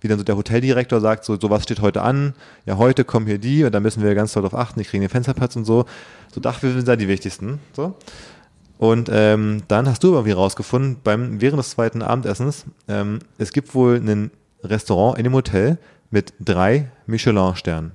[0.00, 2.34] wie dann so der Hoteldirektor sagt, so, so was steht heute an,
[2.66, 5.02] ja heute kommen hier die und da müssen wir ganz doll drauf achten, die kriegen
[5.02, 5.84] den Fensterplatz und so.
[6.32, 7.58] So dachten wir, wir sind da die wichtigsten.
[7.74, 7.94] So.
[8.78, 13.74] Und ähm, dann hast du irgendwie rausgefunden, beim, während des zweiten Abendessens, ähm, es gibt
[13.74, 14.30] wohl ein
[14.62, 15.78] Restaurant in dem Hotel
[16.10, 17.90] mit drei Michelin-Sternen.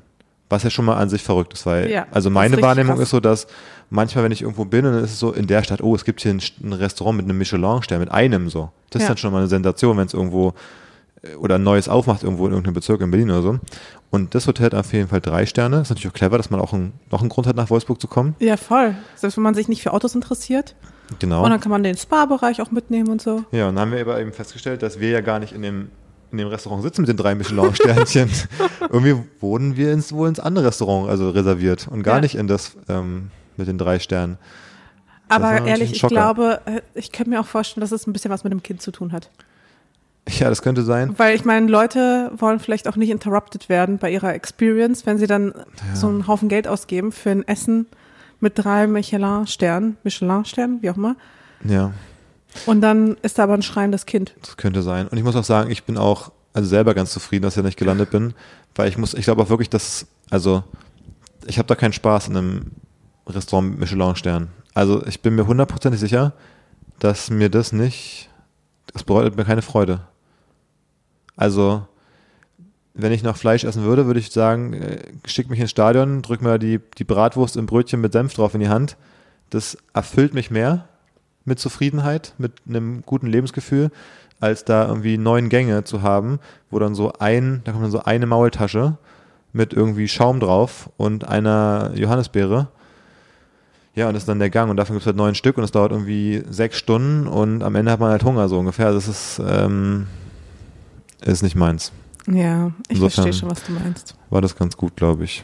[0.50, 2.96] Was ja schon mal an sich verrückt ist, weil, Ja, also ist meine richtig Wahrnehmung
[2.98, 3.04] krass.
[3.04, 3.48] ist so, dass
[3.90, 6.22] manchmal, wenn ich irgendwo bin, dann ist es so in der Stadt, oh, es gibt
[6.22, 8.70] hier ein, ein Restaurant mit einem Michelin-Stern, mit einem so.
[8.90, 9.10] Das ist Ja.
[9.12, 10.54] dann schon mal eine Sensation, wenn es irgendwo
[11.24, 13.60] äh, oder ein neues aufmacht irgendwo in irgendeinem Bezirk in Berlin oder so.
[14.14, 15.82] Und das Hotel hat auf jeden Fall drei Sterne.
[15.82, 18.08] Ist natürlich auch clever, dass man auch ein, noch einen Grund hat, nach Wolfsburg zu
[18.08, 18.36] kommen.
[18.38, 18.94] Ja, voll.
[19.16, 20.76] Selbst wenn man sich nicht für Autos interessiert.
[21.18, 21.44] Genau.
[21.44, 23.44] Und dann kann man den Spa-Bereich auch mitnehmen und so.
[23.52, 25.90] Ja, und dann haben wir aber eben festgestellt, dass wir ja gar nicht in dem,
[26.32, 28.30] in dem Restaurant sitzen mit den drei Michelin-Sternchen.
[28.82, 32.22] Irgendwie wurden wir ins, wohl ins andere Restaurant also reserviert und gar Ja.
[32.22, 34.38] nicht in das ähm, mit den drei Sternen.
[35.28, 38.44] Aber ehrlich, ich glaube, äh, ich könnte mir auch vorstellen, dass es ein bisschen was
[38.44, 39.32] mit dem Kind zu tun hat.
[40.30, 41.14] Ja, das könnte sein.
[41.18, 45.28] Weil ich meine, Leute wollen vielleicht auch nicht interrupted werden bei ihrer Experience, wenn sie
[45.28, 45.54] dann
[45.94, 47.88] so einen Haufen Geld ausgeben für ein Essen
[48.40, 51.16] mit drei Michelin-Sternen, Michelin-Sternen, wie auch immer.
[51.66, 51.92] Ja,
[52.66, 54.34] Und dann ist da aber ein schreiendes Kind.
[54.42, 55.08] das könnte sein.
[55.08, 57.66] Und ich muss auch sagen, ich bin auch also selber ganz zufrieden, dass ich da
[57.66, 58.34] nicht gelandet bin,
[58.76, 60.64] weil ich muss, ich glaube auch wirklich, dass, also
[61.48, 62.72] ich habe da keinen Spaß in einem
[63.28, 64.50] Restaurant mit Michelin-Stern.
[64.74, 66.34] Also ich bin mir hundertprozentig sicher,
[67.00, 68.30] dass mir das nicht,
[68.94, 70.02] das bereitet mir keine Freude.
[71.36, 71.86] Also,
[72.94, 76.42] wenn ich noch Fleisch essen würde, würde ich sagen, äh, schick mich ins Stadion, drück
[76.42, 78.98] mir die, die Bratwurst im Brötchen mit Senf drauf in die Hand.
[79.50, 80.88] Das erfüllt mich mehr
[81.46, 83.92] mit Zufriedenheit, mit einem guten Lebensgefühl,
[84.40, 88.04] als da irgendwie neun Gänge zu haben, wo dann so ein, da kommt dann so
[88.04, 88.98] eine Maultasche
[89.54, 92.68] mit irgendwie Schaum drauf und einer Johannisbeere.
[93.96, 95.64] Ja, und das ist dann der Gang und davon gibt es halt neun Stück und
[95.64, 98.92] es dauert irgendwie sechs Stunden und am Ende hat man halt Hunger so ungefähr.
[98.92, 100.08] Das ist, ähm,
[101.26, 101.92] ist nicht meins.
[102.28, 104.16] Ja, ich Insofern- verstehe schon, was du meinst.
[104.30, 105.44] War das ganz gut, glaube ich.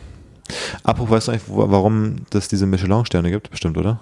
[0.83, 3.51] Apropos, weißt du eigentlich, warum es diese Michelin-Sterne gibt?
[3.51, 3.99] Bestimmt, oder?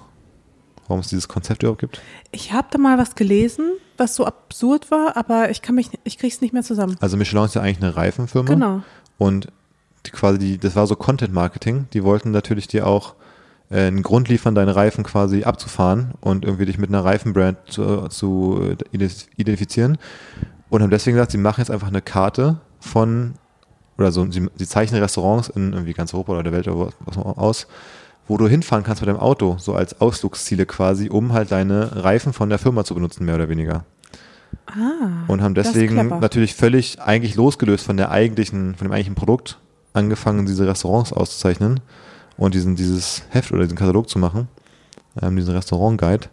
[0.87, 2.01] Warum es dieses Konzept überhaupt gibt?
[2.31, 6.17] Ich habe da mal was gelesen, was so absurd war, aber ich kann mich, ich
[6.17, 6.95] krieg's nicht mehr zusammen.
[7.01, 8.47] Also Michelin ist ja eigentlich eine Reifenfirma.
[8.47, 8.81] Genau.
[9.17, 9.47] Und
[10.05, 11.87] die quasi, die, das war so Content Marketing.
[11.91, 13.15] Die wollten natürlich dir auch
[13.69, 18.07] äh, einen Grund liefern, deine Reifen quasi abzufahren und irgendwie dich mit einer Reifenbrand zu,
[18.07, 19.97] zu ident- identifizieren.
[20.69, 23.35] Und haben deswegen gesagt, sie machen jetzt einfach eine Karte von,
[23.97, 27.17] oder so, sie, sie zeichnen Restaurants in irgendwie ganz Europa oder der Welt oder was
[27.17, 27.67] auch aus,
[28.27, 32.33] wo du hinfahren kannst mit deinem Auto, so als Ausflugsziele quasi, um halt deine Reifen
[32.33, 33.85] von der Firma zu benutzen, mehr oder weniger
[34.65, 35.23] Ah.
[35.27, 39.59] und haben deswegen natürlich völlig eigentlich losgelöst von der eigentlichen, von dem eigentlichen Produkt
[39.93, 41.79] angefangen, diese Restaurants auszuzeichnen
[42.37, 44.47] und diesen, dieses Heft oder diesen Katalog zu machen,
[45.21, 46.27] ähm, diesen Restaurant-Guide,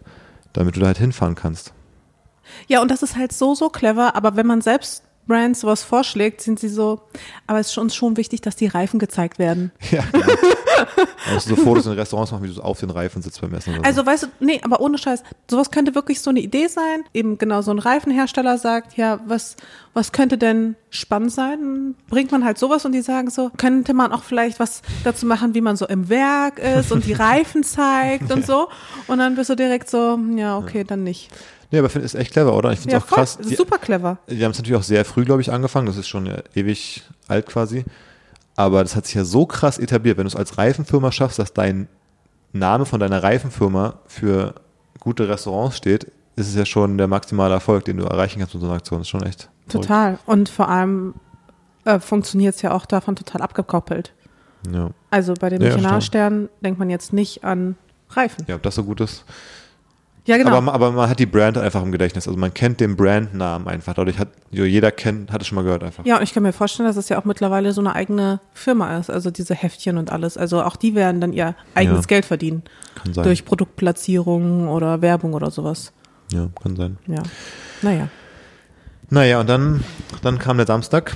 [0.53, 1.73] damit du da halt hinfahren kannst.
[2.67, 6.41] Ja, und das ist halt so, so clever, aber wenn man selbst Brands sowas vorschlägt,
[6.41, 7.01] sind sie so,
[7.47, 9.71] aber es ist uns schon wichtig, dass die Reifen gezeigt werden.
[9.91, 10.25] Ja, genau.
[11.33, 13.71] Du so Fotos in Restaurants machen, wie du auf den Reifen sitzt beim Essen.
[13.71, 13.83] Oder so.
[13.85, 17.03] Also weißt du, nee, aber ohne Scheiß, sowas könnte wirklich so eine Idee sein.
[17.13, 19.55] Eben genau so ein Reifenhersteller sagt, ja, was,
[19.93, 21.95] was könnte denn spannend sein?
[22.09, 25.55] Bringt man halt sowas und die sagen so, könnte man auch vielleicht was dazu machen,
[25.55, 28.67] wie man so im Werk ist und die Reifen zeigt und so.
[29.07, 31.31] Und dann bist du direkt so, ja, okay, dann nicht.
[31.71, 32.71] Nee, aber finde ist echt clever, oder?
[32.71, 33.37] Ich finde Ja, es auch voll, krass.
[33.37, 34.17] das ist Die, super clever.
[34.29, 35.85] die haben es natürlich auch sehr früh, glaube ich, angefangen.
[35.87, 37.85] Das ist schon ja, ewig alt quasi.
[38.55, 41.53] Aber das hat sich ja so krass etabliert, wenn du es als Reifenfirma schaffst, dass
[41.53, 41.87] dein
[42.53, 44.55] Name von deiner Reifenfirma für
[44.99, 46.05] gute Restaurants steht,
[46.37, 48.99] ist es ja schon der maximale Erfolg, den du erreichen kannst mit so einer Aktion.
[48.99, 49.49] Das ist schon echt.
[49.67, 49.87] verrückt.
[49.87, 50.19] Total.
[50.25, 51.15] Und vor allem
[51.83, 54.13] äh, funktioniert es ja auch davon total abgekoppelt.
[54.71, 54.89] Ja.
[55.11, 57.75] Also bei den Ja, ja, Michelin-Sternen denkt man jetzt nicht an
[58.09, 58.45] Reifen.
[58.47, 59.25] ja, ob das so gut ist.
[60.27, 60.55] Ja, genau.
[60.55, 62.27] Aber, aber man hat die Brand einfach im Gedächtnis.
[62.27, 63.93] Also man kennt den Brandnamen einfach.
[63.93, 66.03] Dadurch hat jeder kennt, hat es schon mal gehört einfach.
[66.05, 68.97] Ja, und ich kann mir vorstellen, dass es ja auch mittlerweile so eine eigene Firma
[68.97, 70.35] ist, also diese Heftchen und alles.
[70.37, 72.07] Also auch die werden dann ihr eigenes Ja.
[72.07, 72.63] Geld verdienen
[72.95, 73.23] Kann sein.
[73.23, 75.91] durch Produktplatzierungen oder Werbung oder sowas.
[76.31, 76.97] ja, kann sein.
[77.07, 77.21] Ja.
[77.83, 78.07] Naja.
[79.11, 79.83] Naja, und dann,
[80.23, 81.15] dann kam der Samstag.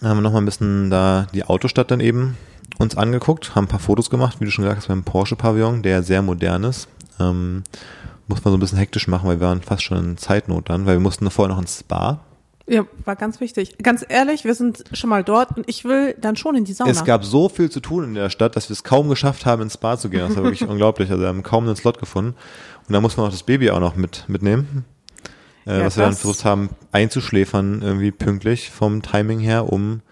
[0.00, 2.36] Dann haben wir nochmal ein bisschen da die Autostadt dann eben
[2.78, 6.02] uns angeguckt, haben ein paar Fotos gemacht, wie du schon gesagt hast, beim Porsche-Pavillon, der
[6.02, 6.86] sehr modern ist.
[7.20, 7.64] Ähm,
[8.26, 10.84] muss man so ein bisschen hektisch machen, weil wir waren fast schon in Zeitnot dann,
[10.86, 12.20] weil wir mussten vorher noch ins Spa.
[12.70, 13.78] Ja, war ganz wichtig.
[13.82, 16.90] Ganz ehrlich, wir sind schon mal dort und ich will dann schon in die Sauna.
[16.90, 19.62] Es gab so viel zu tun in der Stadt, dass wir es kaum geschafft haben,
[19.62, 20.20] ins Spa zu gehen.
[20.20, 21.10] Das war wirklich unglaublich.
[21.10, 22.34] Also wir haben kaum einen Slot gefunden.
[22.86, 24.84] Und da muss man auch das Baby auch noch mit, mitnehmen.
[25.66, 30.02] äh, Ja, was wir dann versucht haben einzuschläfern, irgendwie pünktlich vom Timing her, um,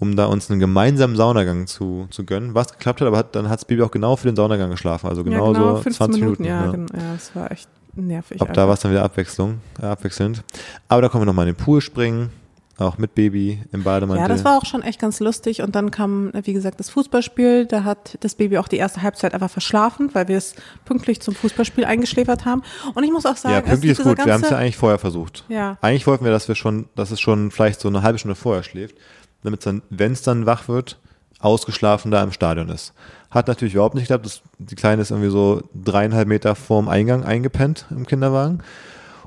[0.00, 2.54] um da uns einen gemeinsamen Saunagang zu, zu gönnen.
[2.54, 5.08] Was geklappt hat, aber hat, dann hat das Baby auch genau für den Saunagang geschlafen.
[5.08, 6.64] Also genau, ja, genau, so 15 20 Minuten, Minuten.
[6.64, 8.40] ja, genau, ja, das war echt nervig.
[8.40, 10.42] Ab da war es dann wieder Abwechslung, äh, abwechselnd.
[10.88, 12.30] Aber da kommen wir nochmal in den Pool springen,
[12.78, 14.22] auch mit Baby im Bademantel.
[14.22, 15.60] Ja, das war auch schon echt ganz lustig.
[15.60, 17.66] Und dann kam, wie gesagt, das Fußballspiel.
[17.66, 20.54] Da hat das Baby auch die erste Halbzeit einfach verschlafen, weil wir es
[20.86, 22.62] pünktlich zum Fußballspiel eingeschläfert haben.
[22.94, 24.24] Und ich muss auch sagen, ja, pünktlich ist gut.
[24.24, 25.44] Wir haben es ja eigentlich vorher versucht.
[25.50, 25.76] Ja.
[25.82, 28.62] Eigentlich wollten wir, dass wir schon, dass es schon vielleicht so eine halbe Stunde vorher
[28.62, 28.96] schläft,
[29.42, 30.98] damit es dann, wenn es dann wach wird,
[31.40, 32.92] ausgeschlafen da im Stadion ist.
[33.30, 34.26] Hat natürlich überhaupt nicht geklappt.
[34.26, 38.62] Das, die Kleine ist irgendwie so dreieinhalb Meter vorm Eingang eingepennt im Kinderwagen.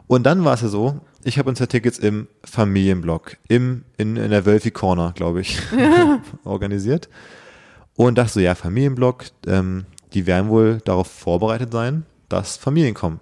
[0.07, 4.17] Und dann war es ja so, ich habe uns ja Tickets im Familienblock, im, in,
[4.17, 5.59] in der Wölfi Corner, glaube ich,
[6.43, 7.09] organisiert.
[7.95, 13.19] Und dachte so, ja, Familienblock, ähm, die werden wohl darauf vorbereitet sein, dass Familien kommen.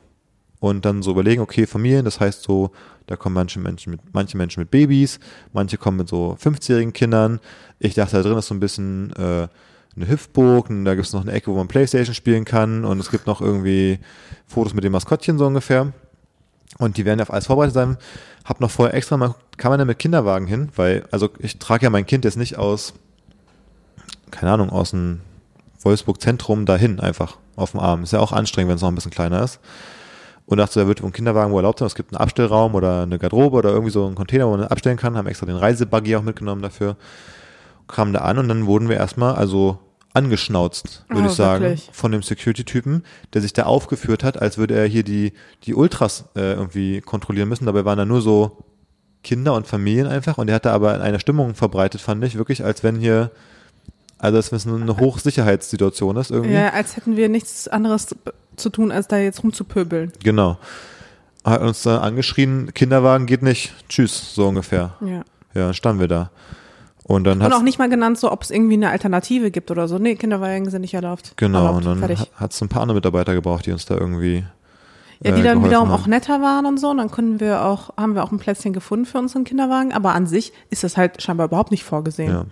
[0.61, 2.69] Und dann so überlegen, okay, Familien, das heißt so,
[3.07, 5.19] da kommen manche Menschen mit, manche Menschen mit Babys,
[5.53, 7.39] manche kommen mit so 50-jährigen Kindern.
[7.79, 9.47] Ich dachte, da drin ist so ein bisschen äh,
[9.95, 12.99] eine Hüpfburg, und da gibt es noch eine Ecke, wo man Playstation spielen kann und
[12.99, 13.97] es gibt noch irgendwie
[14.45, 15.93] Fotos mit dem Maskottchen so ungefähr.
[16.77, 17.97] Und die werden ja auf alles vorbereitet sein.
[18.45, 21.85] Hab noch vorher extra mal, kann man da mit Kinderwagen hin, weil, also ich trage
[21.85, 22.93] ja mein Kind jetzt nicht aus,
[24.29, 25.21] keine Ahnung, aus dem
[25.81, 28.03] Wolfsburg Zentrum dahin einfach auf dem Arm.
[28.03, 29.59] Ist ja auch anstrengend, wenn es noch ein bisschen kleiner ist.
[30.51, 31.85] Und dachte, da wird ein Kinderwagen wo erlaubt sein.
[31.85, 34.97] Es gibt einen Abstellraum oder eine Garderobe oder irgendwie so einen Container, wo man abstellen
[34.97, 35.15] kann.
[35.15, 36.97] Haben extra den Reisebuggy auch mitgenommen dafür.
[37.87, 39.79] Kamen da an und dann wurden wir erstmal, also
[40.13, 41.89] angeschnauzt, würde Oh, ich sagen, wirklich?
[41.93, 45.31] von dem Security-Typen, der sich da aufgeführt hat, als würde er hier die,
[45.63, 47.65] die Ultras äh, irgendwie kontrollieren müssen.
[47.65, 48.57] Dabei waren da nur so
[49.23, 52.65] Kinder und Familien einfach und der hat da aber eine Stimmung verbreitet, fand ich, wirklich,
[52.65, 53.31] als wenn hier,
[54.21, 56.53] also als wenn es eine Hochsicherheitssituation ist irgendwie.
[56.53, 58.15] Ja, als hätten wir nichts anderes
[58.55, 60.13] zu tun, als da jetzt rumzupöbeln.
[60.23, 60.57] Genau.
[61.43, 64.93] Hat uns da angeschrien, Kinderwagen geht nicht, tschüss, so ungefähr.
[65.01, 65.23] Ja.
[65.53, 66.29] Ja, dann standen wir da.
[67.03, 69.87] Und dann hat auch nicht mal genannt, so ob es irgendwie eine Alternative gibt oder
[69.87, 69.97] so.
[69.97, 71.33] Nee, Kinderwagen sind nicht erlaubt.
[71.35, 71.85] genau, erlaubt.
[71.87, 74.45] und dann hat es ein paar andere Mitarbeiter gebraucht, die uns da irgendwie
[75.23, 75.99] Ja, die äh, dann wiederum haben.
[76.03, 76.89] auch netter waren und so.
[76.89, 79.91] Und dann können wir auch, haben wir auch ein Plätzchen gefunden für unseren Kinderwagen.
[79.93, 82.31] Aber an sich ist das halt scheinbar überhaupt nicht vorgesehen.
[82.31, 82.45] Ja.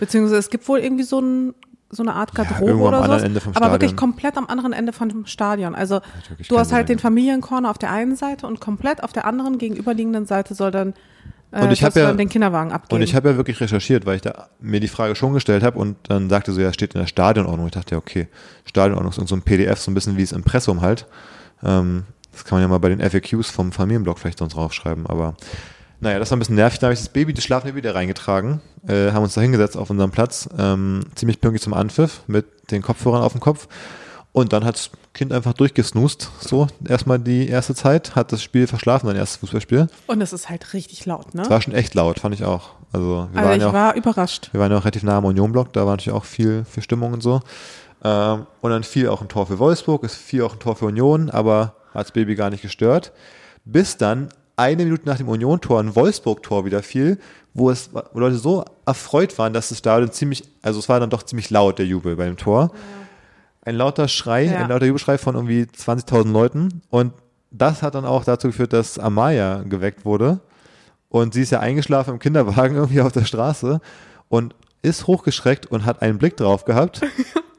[0.00, 1.54] Beziehungsweise es gibt wohl irgendwie so, ein,
[1.90, 3.40] so eine Art Garderobe am oder so.
[3.40, 3.96] vom Aber wirklich Stadion.
[3.96, 5.74] komplett am anderen Ende von dem Stadion.
[5.76, 6.98] Also wirklich du hast halt den.
[6.98, 10.94] Familiencorner auf der einen Seite und komplett auf der anderen gegenüberliegenden Seite soll dann,
[11.52, 12.96] äh, Und ich hab sollst du ja- den Kinderwagen abgeben.
[12.96, 15.78] Und ich habe ja wirklich recherchiert, weil ich da mir die Frage schon gestellt habe
[15.78, 17.66] und dann sagte so, ja, steht in der Stadionordnung.
[17.66, 18.28] Ich dachte, ja, okay,
[18.64, 21.06] Stadionordnung ist so ein PDF, so ein bisschen wie das Impressum halt.
[21.62, 25.34] Ähm, das kann man ja mal bei den FAQs vom Familienblog vielleicht sonst draufschreiben, aber
[26.00, 26.78] naja, das war ein bisschen nervig.
[26.78, 29.90] Da habe ich das Baby, das Schlafbaby wieder reingetragen, äh, haben uns da hingesetzt auf
[29.90, 33.68] unserem Platz, ähm, ziemlich pünktlich zum Anpfiff mit den Kopfhörern auf dem Kopf.
[34.32, 38.68] Und dann hat das Kind einfach durchgesnoost, so erstmal die erste Zeit, hat das Spiel
[38.68, 39.88] verschlafen, sein erstes Fußballspiel.
[40.06, 41.42] und es ist halt richtig laut, ne?
[41.42, 42.70] Es war schon echt laut, fand ich auch.
[42.92, 44.50] Also wir also waren ich ja auch war überrascht.
[44.52, 47.12] wir waren ja auch relativ nah am Union-Block, da war natürlich auch viel für Stimmung
[47.12, 47.40] und so.
[48.04, 50.86] Ähm, und dann fiel auch ein Tor für Wolfsburg, es fiel auch ein Tor für
[50.86, 53.12] Union, aber hat das Baby gar nicht gestört.
[53.64, 54.28] Bis dann
[54.60, 57.18] eine Minute nach dem Union-Tor ein Wolfsburg-Tor wieder fiel,
[57.54, 61.10] wo es wo Leute so erfreut waren, dass das Stadion ziemlich, also es war dann
[61.10, 62.70] doch ziemlich laut, der Jubel bei dem Tor.
[63.62, 64.58] Ein lauter Schrei, Ja.
[64.58, 66.82] ein lauter Jubelschrei von irgendwie 20.000 Leuten.
[66.90, 67.12] Und
[67.50, 70.40] das hat dann auch dazu geführt, dass Amaya geweckt wurde.
[71.08, 73.80] Und sie ist ja eingeschlafen im Kinderwagen irgendwie auf der Straße
[74.28, 77.00] und ist hochgeschreckt und hat einen Blick drauf gehabt.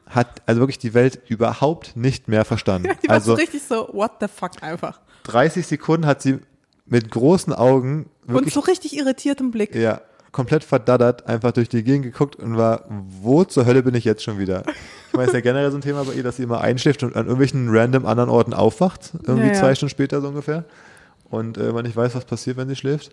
[0.07, 2.89] Hat also wirklich die Welt überhaupt nicht mehr verstanden.
[3.01, 4.99] Die war also so richtig so, what the fuck einfach.
[5.23, 6.39] 30 Sekunden hat sie
[6.85, 9.75] mit großen Augen Und so richtig irritiertem Blick.
[9.75, 12.85] ja, komplett verdaddert einfach durch die Gegend geguckt und war,
[13.21, 14.63] wo zur Hölle bin ich jetzt schon wieder?
[15.07, 17.03] Ich meine, es ist ja generell so ein Thema bei ihr, dass sie immer einschläft
[17.03, 19.59] und an irgendwelchen random anderen Orten aufwacht, irgendwie Ja, ja.
[19.59, 20.63] zwei Stunden später so ungefähr.
[21.29, 23.11] Und äh, man nicht weiß, was passiert, wenn sie schläft.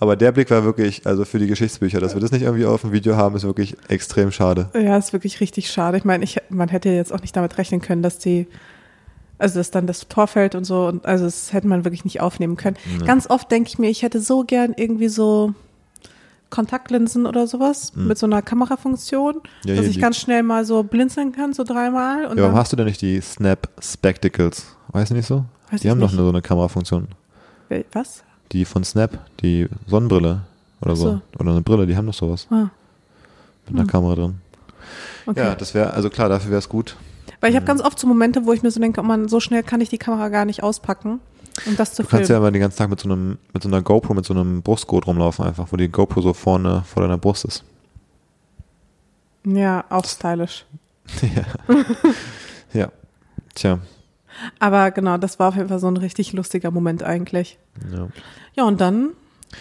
[0.00, 2.80] Aber der Blick war wirklich, also für die Geschichtsbücher, dass wir das nicht irgendwie auf
[2.80, 4.68] dem Video haben, ist wirklich extrem schade.
[4.74, 5.98] Ja, ist wirklich richtig schade.
[5.98, 8.46] Ich meine, ich, man hätte jetzt auch nicht damit rechnen können, dass die,
[9.40, 12.20] also dass dann das Tor fällt und so, und also das hätte man wirklich nicht
[12.20, 12.76] aufnehmen können.
[13.04, 15.54] Ganz oft denke ich mir, ich hätte so gern irgendwie so
[16.50, 19.40] Kontaktlinsen oder sowas mit so einer Kamerafunktion, Mhm.
[19.70, 22.26] Ja, dass ich die- ganz schnell mal so blinzeln kann, so dreimal.
[22.26, 24.66] Und Ja, warum hast du denn nicht die Snap Spectacles?
[24.88, 25.44] Weißt du nicht so?
[25.70, 26.16] Weiß die haben doch nicht.
[26.16, 27.06] nur so eine Kamerafunktion.
[27.92, 28.24] Was?
[28.50, 30.40] Die von Snap, die Sonnenbrille
[30.80, 31.04] oder so.
[31.04, 31.20] so.
[31.38, 32.70] Oder eine Brille, die haben doch sowas Ah,
[33.68, 34.40] mit einer Kamera drin.
[35.26, 35.38] okay.
[35.38, 36.96] Ja, das wäre, also klar, dafür wäre es gut.
[37.40, 39.40] Weil ich habe ganz oft so Momente, wo ich mir so denke, oh man, so
[39.40, 41.20] schnell kann ich die Kamera gar nicht auspacken,
[41.66, 42.42] um das zu Du kannst ja filmen.
[42.42, 45.06] aber den ganzen Tag mit so einem, mit so einer GoPro, mit so einem Brustgurt
[45.06, 47.64] rumlaufen einfach, wo die GoPro so vorne vor deiner Brust ist.
[49.44, 50.66] Ja, auch stylisch.
[52.72, 52.88] ja.
[53.54, 53.78] Tja.
[54.58, 57.58] Aber genau, das war auf jeden Fall so ein richtig lustiger Moment eigentlich.
[57.92, 58.08] Ja.
[58.54, 59.10] Ja, und dann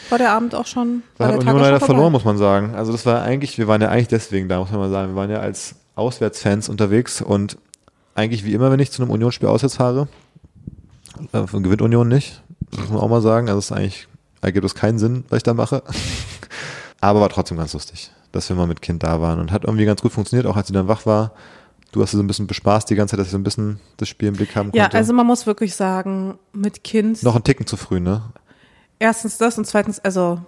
[0.10, 1.04] war der Abend auch schon.
[1.18, 2.76] Da hat Union leider verloren, muss man sagen.
[2.76, 5.14] Also das war eigentlich, wir waren ja eigentlich deswegen da, muss man mal sagen.
[5.14, 7.58] Wir waren ja als Auswärtsfans unterwegs und
[8.20, 10.08] eigentlich wie immer, wenn ich zu einem Unionsspiel auswärts fahre,
[11.32, 12.42] äh, gewinnt Union nicht,
[12.78, 13.48] muss man auch mal sagen.
[13.48, 14.08] Also es ist eigentlich,
[14.42, 15.84] ergibt es keinen Sinn, was ich da mache.
[17.02, 19.86] Aber war trotzdem ganz lustig, dass wir mal mit Kind da waren und hat irgendwie
[19.86, 21.32] ganz gut funktioniert, auch als sie dann wach war.
[21.92, 23.80] Du hast sie so ein bisschen bespaßt die ganze Zeit, dass ich so ein bisschen
[23.98, 24.78] das Spiel im Blick haben konnte.
[24.78, 28.22] Ja, also man muss wirklich sagen, mit Kind, Noch ein Ticken zu früh, ne?
[29.00, 30.42] erstens das und zweitens, also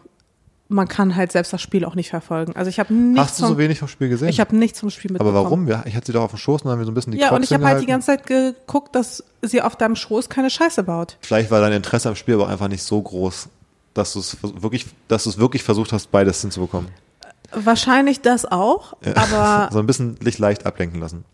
[0.72, 2.56] man kann halt selbst das Spiel auch nicht verfolgen.
[2.56, 4.30] Also ich habe nichts Hast du so wenig vom Spiel gesehen?
[4.30, 5.46] ich habe nichts vom Spiel Aber mitbekommen.
[5.46, 5.68] warum?
[5.68, 7.12] Wir- Ich hatte sie doch auf dem Schoß und dann haben wir so ein bisschen
[7.14, 9.96] die Ja, und Crocs ich habe halt die ganze Zeit geguckt, dass sie auf deinem
[9.96, 11.18] Schoß keine Scheiße baut.
[11.22, 13.50] Vielleicht war dein Interesse am Spiel aber auch einfach nicht so groß,
[13.94, 16.90] dass du es wirklich, dass du es wirklich versucht hast, beides hinzubekommen.
[17.54, 21.26] Wahrscheinlich das auch, aber So ein bisschen dich leicht ablenken lassen.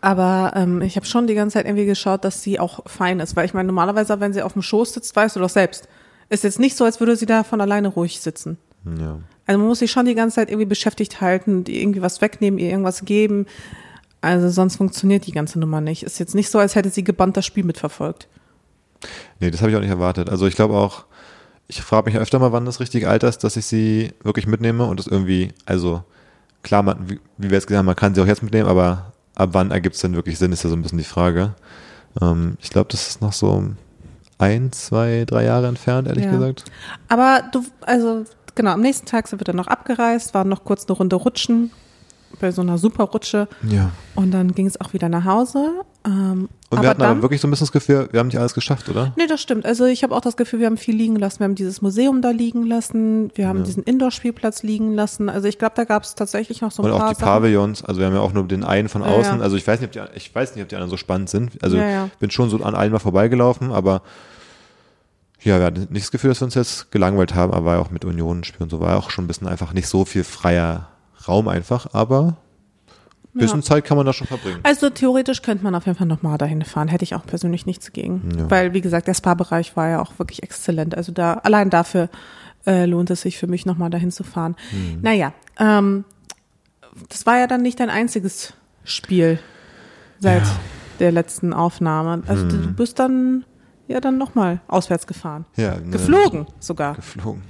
[0.00, 3.36] Aber ähm, ich habe schon die ganze Zeit irgendwie geschaut, dass sie auch fein ist.
[3.36, 5.86] Weil ich meine, normalerweise, wenn sie auf dem Schoß sitzt, weißt du doch selbst.
[6.28, 8.58] Ist jetzt nicht so, als würde sie da von alleine ruhig sitzen.
[8.84, 9.18] Ja.
[9.46, 12.58] Also man muss sich schon die ganze Zeit irgendwie beschäftigt halten, ihr irgendwie was wegnehmen,
[12.58, 13.46] ihr irgendwas geben.
[14.20, 16.04] Also sonst funktioniert die ganze Nummer nicht.
[16.04, 18.28] Ist jetzt nicht so, als hätte sie gebannt das Spiel mitverfolgt.
[19.40, 20.30] Nee, das habe ich auch nicht erwartet.
[20.30, 21.04] Also ich glaube auch,
[21.66, 24.84] ich frage mich öfter mal, wann das richtige Alter ist, dass ich sie wirklich mitnehme
[24.86, 26.04] und das irgendwie, also
[26.62, 29.12] klar, man, wie, wie wir jetzt gesagt haben, man kann sie auch jetzt mitnehmen, aber
[29.34, 31.54] ab wann ergibt es denn wirklich Sinn, ist ja so ein bisschen die Frage.
[32.20, 33.64] Ähm, ich glaube, das ist noch so
[34.38, 36.32] ein, zwei, drei Jahre entfernt, ehrlich Ja.
[36.32, 36.64] gesagt.
[37.08, 40.86] Aber du, also genau, am nächsten Tag sind wir dann noch abgereist, waren noch kurz
[40.86, 41.70] eine Runde rutschen,
[42.40, 43.46] bei so einer super Rutsche.
[43.68, 43.90] Ja.
[44.14, 45.70] Und dann ging es auch wieder nach Hause.
[46.06, 48.38] Ähm, Und wir hatten dann, aber wirklich so ein bisschen das Gefühl, wir haben nicht
[48.38, 49.12] alles geschafft, oder?
[49.16, 49.66] Nee, das stimmt.
[49.66, 51.40] Also ich habe auch das Gefühl, wir haben viel liegen lassen.
[51.40, 53.64] Wir haben dieses Museum da liegen lassen, wir haben Ja.
[53.64, 55.28] diesen Indoor-Spielplatz liegen lassen.
[55.28, 57.26] Also ich glaube, da gab es tatsächlich noch so ein Und paar auch die Sachen.
[57.26, 59.36] Pavillons, also wir haben ja auch nur den einen von außen.
[59.36, 59.42] ja.
[59.42, 61.62] Also ich weiß nicht, ob die, ich weiß nicht, ob die anderen so spannend sind.
[61.62, 62.08] Also Ja, ja.
[62.18, 64.00] bin schon so an allen mal vorbeigelaufen, aber
[65.44, 67.80] ja, wir hatten nicht das Gefühl, dass wir uns jetzt gelangweilt haben, aber war ja
[67.80, 70.04] auch mit Union spielen und so war ja auch schon ein bisschen einfach nicht so
[70.04, 70.88] viel freier
[71.26, 72.36] Raum einfach, aber
[73.34, 73.64] ein bisschen Ja.
[73.64, 74.60] Zeit kann man da schon verbringen.
[74.62, 76.88] Also theoretisch könnte man auf jeden Fall nochmal dahin fahren.
[76.88, 78.28] Hätte ich auch persönlich nichts gegen.
[78.36, 78.50] Ja.
[78.50, 80.94] Weil, wie gesagt, der Spa-Bereich war ja auch wirklich exzellent.
[80.96, 82.08] Also da, allein dafür
[82.66, 84.54] äh, lohnt es sich für mich nochmal dahin zu fahren.
[84.70, 84.98] Mhm.
[85.00, 86.04] Naja, ähm,
[87.08, 88.52] das war ja dann nicht dein einziges
[88.84, 89.38] Spiel
[90.18, 90.56] seit Ja.
[91.00, 92.22] Der letzten Aufnahme.
[92.28, 93.44] Also du bist dann
[93.88, 95.44] ja dann nochmal auswärts gefahren.
[95.56, 96.94] Ja, ne, Geflogen sogar.
[96.94, 97.42] Geflogen.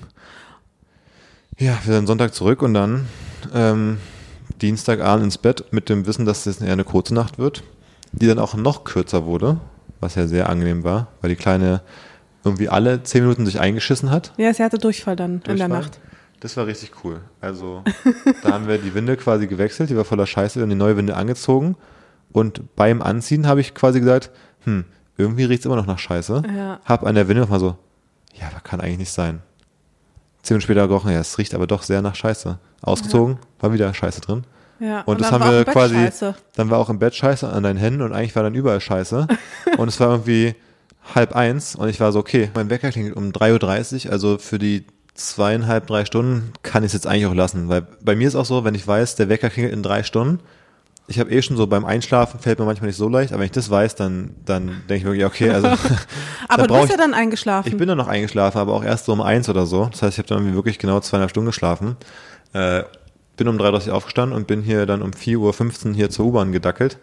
[1.58, 3.06] Ja, wir sind Sonntag zurück und dann
[3.54, 3.98] ähm,
[4.60, 7.62] Dienstagabend ins Bett mit dem Wissen, dass es eher eine kurze Nacht wird,
[8.12, 9.60] die dann auch noch kürzer wurde,
[10.00, 11.82] was ja sehr angenehm war, weil die Kleine
[12.44, 14.32] irgendwie alle zehn Minuten sich eingeschissen hat.
[14.36, 15.68] Ja, sie hatte Durchfall dann in der Durchfall.
[15.68, 16.00] Nacht.
[16.40, 17.20] Das war richtig cool.
[17.40, 17.84] Also
[18.42, 20.96] da haben wir die Winde quasi gewechselt, die war voller Scheiße, wir haben die neue
[20.96, 21.76] Winde angezogen
[22.32, 24.30] und beim Anziehen habe ich quasi gesagt,
[24.64, 24.84] hm,
[25.16, 26.42] irgendwie riecht es immer noch nach Scheiße.
[26.56, 26.80] Ja.
[26.84, 27.76] Hab an der Winde nochmal so,
[28.34, 29.42] ja, aber kann eigentlich nicht sein.
[30.42, 32.58] Zehn Minuten später gerochen, ja, es riecht aber doch sehr nach Scheiße.
[32.80, 34.44] Ausgezogen, war wieder Scheiße drin.
[34.80, 36.34] Ja, Und, das dann haben wir quasi, Scheiße.
[36.56, 39.28] dann war auch im Bett Scheiße an deinen Händen und eigentlich war dann überall Scheiße.
[39.78, 40.56] und es war irgendwie
[41.14, 44.58] halb eins und ich war so, okay, mein Wecker klingelt um 3.30 Uhr, also für
[44.58, 48.34] die zweieinhalb, drei Stunden kann ich es jetzt eigentlich auch lassen, weil bei mir ist
[48.34, 50.40] auch so, wenn ich weiß, der Wecker klingelt in drei Stunden,
[51.08, 53.46] ich habe eh schon so beim Einschlafen fällt mir manchmal nicht so leicht, aber wenn
[53.46, 55.68] ich das weiß, dann, dann denke ich wirklich, okay, also
[56.48, 57.68] Aber du bist ja dann eingeschlafen.
[57.68, 59.86] ich bin dann noch eingeschlafen, aber auch erst so um eins oder so.
[59.90, 61.96] Das heißt, ich habe dann irgendwie wirklich genau zweieinhalb Stunden geschlafen.
[62.52, 62.84] Äh,
[63.36, 66.52] bin um 3.30 Uhr aufgestanden und bin hier dann um 4.15 Uhr hier zur U-Bahn
[66.52, 66.98] gedackelt,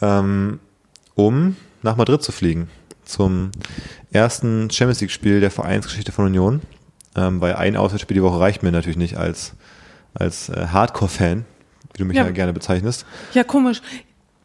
[0.00, 0.58] ähm,
[1.14, 2.68] um nach Madrid zu fliegen.
[3.04, 3.52] Zum
[4.10, 6.62] ersten Champions League-Spiel der Vereinsgeschichte von Union.
[7.14, 9.54] Ähm, weil ein Auswärtsspiel die Woche reicht mir natürlich nicht als,
[10.12, 11.46] als äh, Hardcore-Fan,
[11.96, 12.24] wie du mich ja.
[12.24, 12.30] Ja.
[12.30, 13.06] gerne bezeichnest.
[13.34, 13.80] Ja, komisch.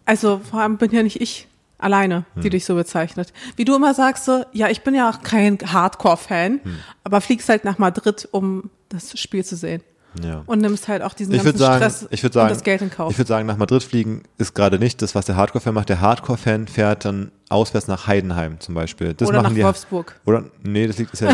[0.05, 2.49] Also vor allem bin ja nicht ich alleine, die Hm.
[2.51, 3.33] dich so bezeichnet.
[3.55, 6.77] Wie du immer sagst so, ja, ich bin ja auch kein Hardcore-Fan, Hm.
[7.03, 9.81] aber fliegst halt nach Madrid, um das Spiel zu sehen.
[10.21, 10.43] Ja.
[10.45, 12.89] Und nimmst halt auch diesen Ich ganzen sagen, Stress ich sagen, und das Geld in
[12.89, 13.11] Kauf.
[13.11, 15.89] ich würde sagen, nach Madrid fliegen ist gerade nicht das, was der Hardcore-Fan macht.
[15.89, 19.13] Der Hardcore-Fan fährt dann auswärts nach Heidenheim zum Beispiel.
[19.13, 20.19] Das Oder machen nach die, Wolfsburg.
[20.25, 21.29] Oder nee, das liegt ist ja.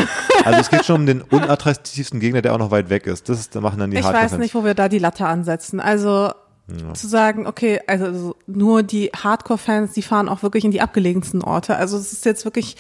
[0.46, 3.30] also es geht schon um den unattraktivsten Gegner, der auch noch weit weg ist.
[3.30, 4.34] Das ist, da machen dann die Ich Hardcore-Fans.
[4.34, 5.80] weiß nicht, wo wir da die Latte ansetzen.
[5.80, 6.32] Also
[6.94, 11.42] zu sagen, okay, also so nur die Hardcore-Fans, die fahren auch wirklich in die abgelegensten
[11.42, 11.78] Orte.
[11.78, 12.76] Also es ist jetzt wirklich,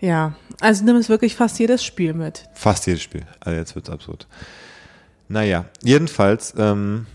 [0.00, 2.48] ja, also nimm es wirklich fast jedes Spiel mit.
[2.54, 3.24] Fast jedes Spiel.
[3.38, 4.26] Also jetzt wird's absurd.
[5.32, 7.06] Naja, jedenfalls, ähm,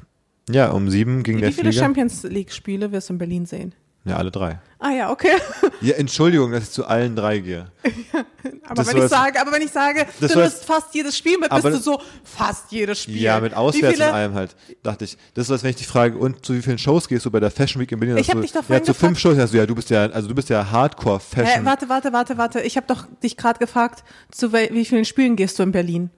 [0.50, 1.84] ja, um sieben ging Wie der viele Flieger.
[1.86, 3.76] Champions League-Spiele wirst du in Berlin sehen?
[4.06, 4.60] Ja, alle drei.
[4.80, 5.34] Ah ja, okay.
[5.82, 7.68] Ja, Entschuldigung, dass ich zu allen drei gehe.
[8.66, 11.52] Aber Das wenn ich sage, aber wenn ich sage, du nimmst fast jedes Spiel mit,
[11.52, 13.22] bist du so fast jedes Spiel.
[13.22, 15.18] Ja, mit Wie Auswärts viele, und allem halt, dachte ich.
[15.36, 17.40] Das ist, als wenn ich dich frage, und zu wie vielen Shows gehst du bei
[17.40, 18.18] der Fashion Week in Berlin?
[18.18, 19.20] Ich hab Sagst du, dich doch Ja, vorhin zu fünf.
[19.20, 21.66] Shows du, ja, du bist ja, also du bist ja Hä, Hardcore-Fashion.
[21.66, 22.62] warte, warte, warte, warte.
[22.62, 26.10] Ich habe doch dich gerade gefragt, zu wie vielen Spielen gehst du in Berlin?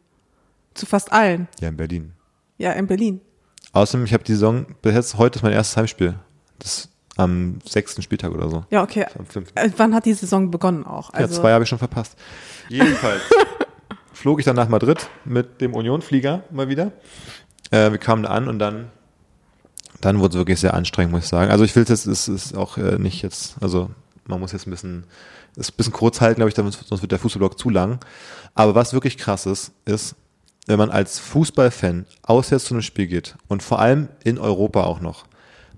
[0.79, 1.47] Zu fast allen.
[1.59, 2.13] ja, in Berlin.
[2.57, 3.19] Ja, in Berlin.
[3.73, 6.15] Außerdem, ich habe die Saison, bis jetzt, heute ist mein erstes Heimspiel.
[6.57, 8.63] Das ist am sechsten Spieltag oder so.
[8.69, 9.05] Ja, okay.
[9.55, 11.13] Äh, wann hat die Saison begonnen auch?
[11.13, 12.17] Ja, Also, zwei habe ich schon verpasst.
[12.69, 13.21] Jedenfalls
[14.13, 16.93] flog ich dann nach Madrid mit dem Union-Flieger mal wieder.
[17.71, 18.89] Äh, wir kamen da an und dann,
[19.99, 21.51] dann wurde es wirklich sehr anstrengend, muss ich sagen.
[21.51, 23.89] Also ich will es jetzt, es ist auch äh, nicht jetzt, also
[24.25, 25.03] man muss jetzt ein bisschen,
[25.57, 27.99] ist ein bisschen kurz halten, glaube ich, sonst wird der Fußballblock zu lang.
[28.55, 30.15] Aber was wirklich krass ist, ist,
[30.69, 35.01] wenn man als Fußballfan auswärts zu einem Spiel geht und vor allem in Europa auch
[35.01, 35.25] noch,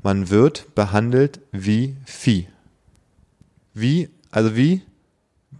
[0.03, 2.49] man wird behandelt wie Vieh.
[3.73, 4.81] Wie, also wie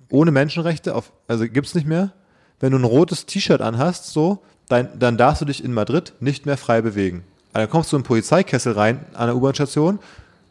[0.09, 2.11] ohne Menschenrechte, auf, also gibt's nicht mehr.
[2.59, 6.45] Wenn du ein rotes T-Shirt anhast, so, dann, dann darfst du dich in Madrid nicht
[6.45, 7.23] mehr frei bewegen.
[7.53, 9.99] Also dann kommst du in den Polizeikessel rein an der U-Bahn-Station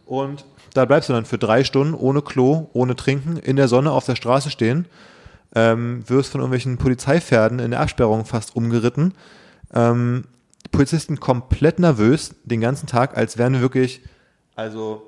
[0.06, 3.92] und da bleibst du dann für drei Stunden ohne Klo, ohne Trinken, in der Sonne
[3.92, 4.86] auf der Straße stehen,
[5.54, 9.14] ähm, wirst von irgendwelchen Polizeipferden in der Absperrung fast umgeritten.
[9.72, 10.24] Ähm,
[10.64, 14.02] die Polizisten komplett nervös den ganzen Tag, als wären wir wirklich,
[14.54, 15.02] also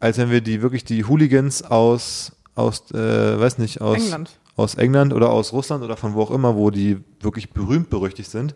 [0.00, 4.38] als wenn wir die wirklich die Hooligans aus aus äh, weiß nicht aus England.
[4.56, 8.30] aus England oder aus Russland oder von wo auch immer, wo die wirklich berühmt berüchtigt
[8.30, 8.54] sind.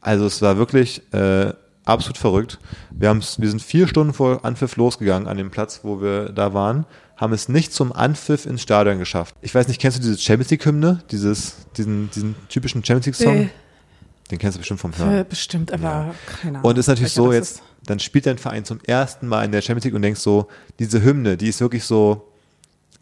[0.00, 1.52] Also es war wirklich äh,
[1.84, 2.58] absolut verrückt.
[2.90, 6.54] Wir haben's, wir sind vier Stunden vor Anpfiff losgegangen an dem Platz, wo wir da
[6.54, 6.86] waren,
[7.20, 9.34] haben es nicht zum Anpfiff ins Stadion geschafft.
[9.42, 13.14] Ich weiß nicht, kennst du diese Champions League Hymne, dieses diesen diesen typischen Champions League
[13.28, 13.42] Song?
[13.42, 13.48] Äh,
[14.30, 15.18] Den kennst du bestimmt vom Hören.
[15.18, 16.70] äh, bestimmt, aber keine Ahnung.
[16.70, 19.84] Und ist natürlich so jetzt, dann spielt dein Verein zum ersten Mal in der Champions
[19.84, 20.46] League und denkst so,
[20.78, 22.29] diese Hymne, die ist wirklich so,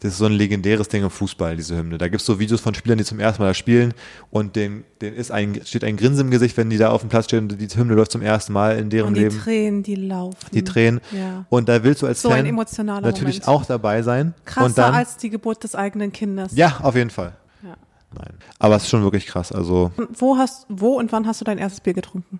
[0.01, 1.97] das ist so ein legendäres Ding im Fußball, diese Hymne.
[1.97, 3.93] Da gibt's so Videos von Spielern, die zum ersten Mal da spielen
[4.31, 7.09] und denen, denen ist ein, steht ein Grinsen im Gesicht, wenn die da auf dem
[7.09, 9.37] Platz stehen und die Hymne läuft zum ersten Mal in deren Und die Leben.
[9.39, 10.37] Tränen, die laufen.
[10.53, 11.01] Die Tränen.
[11.11, 11.45] Ja.
[11.49, 13.47] Und da willst du als So Fan natürlich Moment.
[13.47, 14.33] auch dabei sein.
[14.45, 16.53] Krasser dann, als die Geburt des eigenen Kindes.
[16.55, 17.33] ja, auf jeden Fall.
[17.61, 17.75] Ja.
[18.17, 18.35] Nein.
[18.57, 19.51] Aber es ist schon wirklich krass.
[19.51, 22.39] Also Und Wo hast, wo und wann hast du dein erstes Bier getrunken?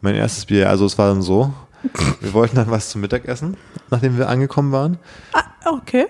[0.00, 1.52] mein erstes Bier, also es war dann so,
[2.20, 3.56] wir wollten dann was zum Mittagessen,
[3.90, 4.98] nachdem wir angekommen waren.
[5.32, 6.06] Ah, okay.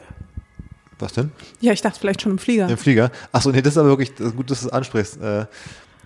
[0.99, 1.31] Was denn?
[1.61, 2.69] Ja, ich dachte vielleicht schon im Flieger.
[2.69, 3.11] Im Flieger.
[3.33, 5.21] Achso, nee, das ist aber wirklich gut, dass du es ansprichst.
[5.23, 5.47] Äh,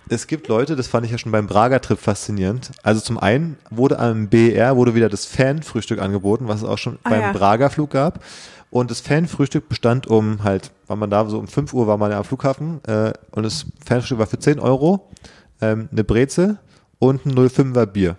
[0.09, 2.71] es gibt Leute, das fand ich ja schon beim Prager-Trip faszinierend.
[2.83, 6.99] Also zum einen wurde am BER wurde wieder das Fan-Frühstück angeboten, was es auch schon
[7.03, 7.33] Ah, beim ja.
[7.33, 8.23] Prager-Flug gab.
[8.69, 12.11] Und das Fan-Frühstück bestand um halt, war man da so um 5 Uhr war man
[12.11, 15.09] ja am Flughafen äh, und das Fan-Frühstück war für 10 Euro,
[15.61, 16.57] ähm, eine Brezel
[16.99, 18.17] und ein 05er Bier.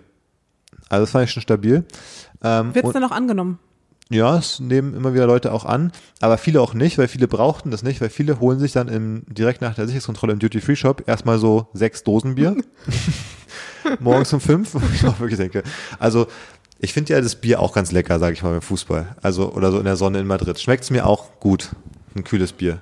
[0.89, 1.83] Also das fand ich schon stabil.
[2.43, 3.59] Ähm, Wird es denn noch angenommen?
[4.09, 5.91] Ja, es nehmen immer wieder Leute auch an,
[6.21, 9.23] aber viele auch nicht, weil viele brauchten das nicht, weil viele holen sich dann im,
[9.27, 12.55] direkt nach der Sicherheitskontrolle im Duty-Free-Shop erstmal so sechs Dosen Bier.
[13.99, 15.63] Morgens um fünf, wo ich auch wirklich denke.
[15.97, 16.27] Also,
[16.79, 19.15] ich finde ja das Bier auch ganz lecker, sage ich mal, beim Fußball.
[19.21, 20.59] Also, oder so in der Sonne in Madrid.
[20.59, 21.69] Schmeckt es mir auch gut,
[22.15, 22.81] ein kühles Bier.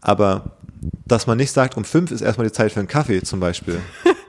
[0.00, 0.56] Aber,
[1.06, 3.80] dass man nicht sagt, um fünf ist erstmal die Zeit für einen Kaffee zum Beispiel.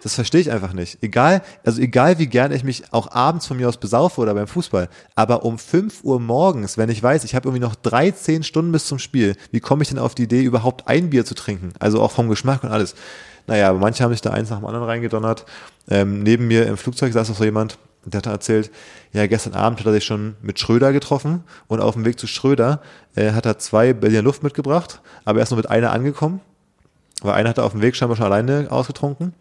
[0.04, 1.02] Das verstehe ich einfach nicht.
[1.02, 4.48] Egal, also egal wie gern ich mich auch abends von mir aus besaufe oder beim
[4.48, 8.74] Fußball, aber um 5 Uhr morgens, wenn ich weiß, ich habe irgendwie noch 13 Stunden
[8.74, 11.72] bis zum Spiel, wie komme ich denn auf die Idee, überhaupt ein Bier zu trinken?
[11.80, 12.96] Also auch vom Geschmack und alles.
[13.48, 15.46] Naja, aber manche haben sich da eins nach dem anderen reingedonnert.
[15.90, 18.72] Ähm, neben mir im Flugzeug saß noch so jemand, der hat erzählt,
[19.14, 22.28] ja, gestern Abend hat er sich schon mit Schröder getroffen und auf dem Weg zu
[22.28, 22.82] Schröder
[23.16, 26.42] äh, hat er zwei Berliner Luft mitgebracht, aber er ist nur mit einer angekommen,
[27.22, 29.34] weil einer hat er auf dem Weg scheinbar schon alleine ausgetrunken.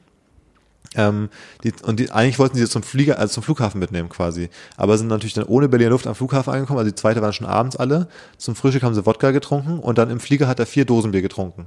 [0.94, 1.30] Ähm,
[1.64, 4.50] die, und die, eigentlich wollten sie zum Flieger, also zum Flughafen mitnehmen quasi.
[4.76, 6.78] Aber sind natürlich dann ohne Berliner Luft am Flughafen angekommen.
[6.78, 8.08] Also die zweite waren schon abends alle.
[8.36, 11.22] Zum Frühstück haben sie Wodka getrunken und dann im Flieger hat er vier Dosen Bier
[11.22, 11.66] getrunken.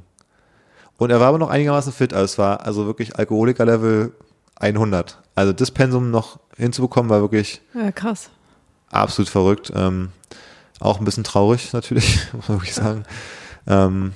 [0.97, 2.13] Und er war aber noch einigermaßen fit.
[2.13, 4.13] Also es war also wirklich Alkoholiker-Level
[4.57, 5.19] 100.
[5.35, 8.29] Also das Pensum noch hinzubekommen war wirklich Ja, krass.
[8.91, 9.73] absolut verrückt.
[9.75, 10.09] Ähm,
[10.79, 13.03] auch ein bisschen traurig natürlich, muss man wirklich sagen.
[13.67, 14.13] Ähm,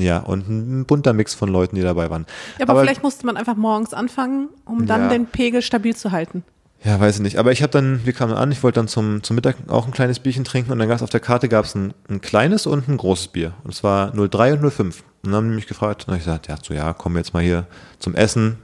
[0.00, 2.26] ja, und ein bunter Mix von Leuten, die dabei waren.
[2.58, 5.08] Ja, aber, vielleicht musste man einfach morgens anfangen, um dann Ja.
[5.08, 6.44] den Pegel stabil zu halten.
[6.84, 7.38] Ja, weiß ich nicht.
[7.38, 9.92] Aber ich habe dann, wir kamen an, ich wollte dann zum, zum Mittag auch ein
[9.92, 12.88] kleines Bierchen trinken und dann gab es auf der Karte gab's ein, ein kleines und
[12.88, 13.52] ein großes Bier.
[13.64, 15.02] Und es war 03 und 05.
[15.22, 17.42] Und dann haben die mich gefragt, und ich gesagt, ja, so ja, komm jetzt mal
[17.42, 17.66] hier
[17.98, 18.58] zum Essen.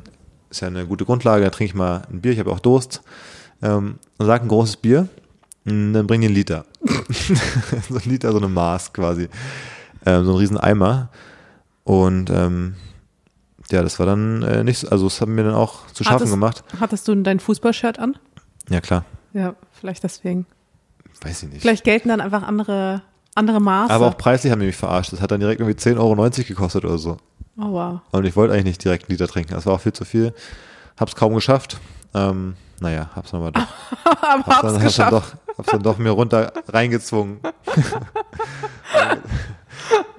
[0.49, 3.03] Ist ja eine gute Grundlage, da trinke ich mal ein Bier, ich habe auch Durst.
[3.63, 5.09] Ähm, und sag ein großes Bier,
[5.67, 6.67] und dann bring einen Liter.
[7.89, 9.29] so ein Liter, so eine Maß quasi.
[10.07, 11.09] Ähm, so ein riesen Eimer.
[11.85, 12.77] Und ähm,
[13.71, 16.17] ja, das war dann äh, nicht, so- also es hat mir dann auch zu schaffen
[16.17, 16.65] Hattest- gemacht.
[16.81, 18.17] Hattest du dein Fußballshirt an?
[18.69, 19.05] Ja, klar.
[19.33, 20.47] Ja, vielleicht deswegen.
[21.23, 21.63] weiß ich nicht.
[21.63, 23.03] Vielleicht gelten dann einfach andere,
[23.35, 23.93] andere Maße.
[23.93, 25.13] Aber auch preislich haben die mich verarscht.
[25.13, 26.15] Das hat dann direkt irgendwie 10,90 Euro
[26.49, 27.17] gekostet oder so.
[27.59, 28.01] oh wow.
[28.13, 29.53] Und ich wollte eigentlich nicht direkt einen Liter trinken.
[29.55, 30.33] Das war auch viel zu viel.
[30.99, 31.79] Hab's kaum geschafft.
[32.15, 33.63] Ähm, naja, hab's nochmal doch.
[34.05, 35.13] Aber Hab's hab's dann, hab's dann geschafft.
[35.13, 37.41] doch, hab's dann doch mir runter reingezwungen.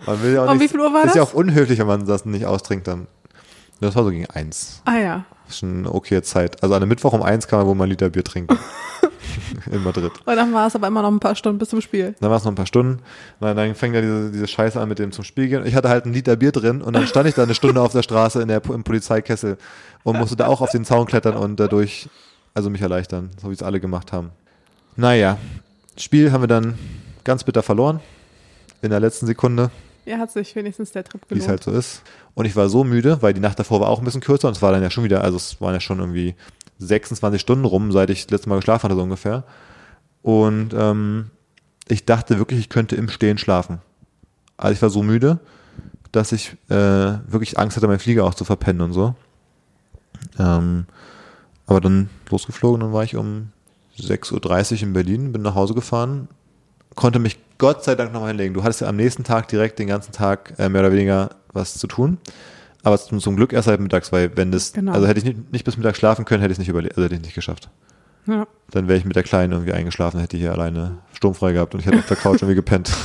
[0.05, 1.31] man will ja auch Um nicht, wie viel Uhr war ist ja das?
[1.31, 3.07] auch unhöflich, wenn man das nicht austrinkt dann.
[3.81, 4.81] Das war so gegen eins.
[4.85, 5.25] Ah ja.
[5.45, 6.63] Das ist schon eine okay Zeit.
[6.63, 8.57] Also an einem Mittwoch um eins kann man wohl mal einen Liter Bier trinken.
[9.71, 10.11] In Madrid.
[10.25, 12.15] Und dann war es aber immer noch ein paar Stunden bis zum Spiel.
[12.19, 13.01] Dann war es noch ein paar Stunden.
[13.39, 15.65] Und dann fängt ja diese, diese Scheiße an mit dem zum Spiel gehen.
[15.65, 17.91] Ich hatte halt einen Liter Bier drin und dann stand ich da eine Stunde auf
[17.91, 19.57] der Straße in der, im Polizeikessel
[20.03, 22.07] und musste da auch auf den Zaun klettern und dadurch,
[22.53, 24.31] also mich erleichtern, so wie es alle gemacht haben.
[24.95, 25.37] Naja,
[25.97, 26.77] Spiel haben wir dann
[27.23, 27.99] ganz bitter verloren.
[28.81, 29.69] In der letzten Sekunde,
[30.05, 31.49] Ja, hat sich wenigstens der Trip wie es gelohnt.
[31.49, 32.01] halt so ist.
[32.35, 34.55] Und ich war so müde, weil die Nacht davor war auch ein bisschen kürzer und
[34.55, 36.35] es war dann ja schon wieder, also es waren ja schon irgendwie
[36.79, 39.43] 26 Stunden rum, seit ich das letzte Mal geschlafen hatte, so ungefähr.
[40.21, 41.31] Und ähm,
[41.87, 43.79] ich dachte wirklich, ich könnte im Stehen schlafen.
[44.57, 45.39] Also ich war so müde,
[46.11, 46.75] dass ich äh,
[47.27, 49.15] wirklich Angst hatte, meinen Flieger auch zu verpennen und so.
[50.39, 50.85] Ähm,
[51.67, 53.49] aber dann losgeflogen, dann war ich um
[53.99, 56.27] 6.30 Uhr in Berlin, bin nach Hause gefahren,
[56.95, 58.53] konnte mich Gott sei Dank nochmal hinlegen.
[58.53, 61.75] Du hattest ja am nächsten Tag direkt den ganzen Tag äh, mehr oder weniger was
[61.77, 62.17] zu tun.
[62.83, 64.91] Aber zum, zum Glück erst halt mittags, weil wenn das, Genau.
[64.91, 67.05] also hätte ich nicht, nicht bis Mittag schlafen können, hätte ich es nicht überlebt, also
[67.05, 67.69] hätte ich nicht geschafft.
[68.27, 68.45] Ja.
[68.71, 71.79] Dann wäre ich mit der Kleinen irgendwie eingeschlafen, hätte ich hier alleine sturmfrei gehabt und
[71.79, 72.91] ich hätte auf der Couch irgendwie gepennt.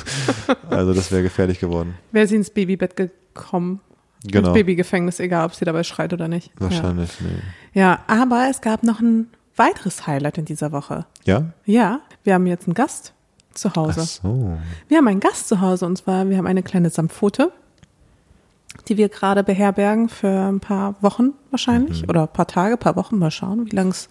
[0.68, 1.94] Also das wäre gefährlich geworden.
[2.12, 3.80] Wäre sie ins Babybett gekommen.
[4.24, 4.48] Genau.
[4.48, 6.50] Ins Babygefängnis, egal ob sie dabei schreit oder nicht.
[6.58, 7.28] Wahrscheinlich, nee.
[7.74, 7.82] Ja.
[7.82, 9.26] ja, aber es gab noch ein
[9.56, 11.06] weiteres Highlight in dieser Woche.
[11.24, 11.46] Ja?
[11.64, 13.14] Ja, wir haben jetzt einen Gast
[13.54, 14.02] zu Ach Hause.
[14.02, 14.58] so.
[14.88, 17.52] Wir haben einen Gast zu Hause und zwar, wir haben eine kleine Samtpfote,
[18.88, 23.18] die wir gerade beherbergen für ein paar Wochen wahrscheinlich oder ein paar Tage, paar Wochen,
[23.18, 24.08] mal schauen, wie lang es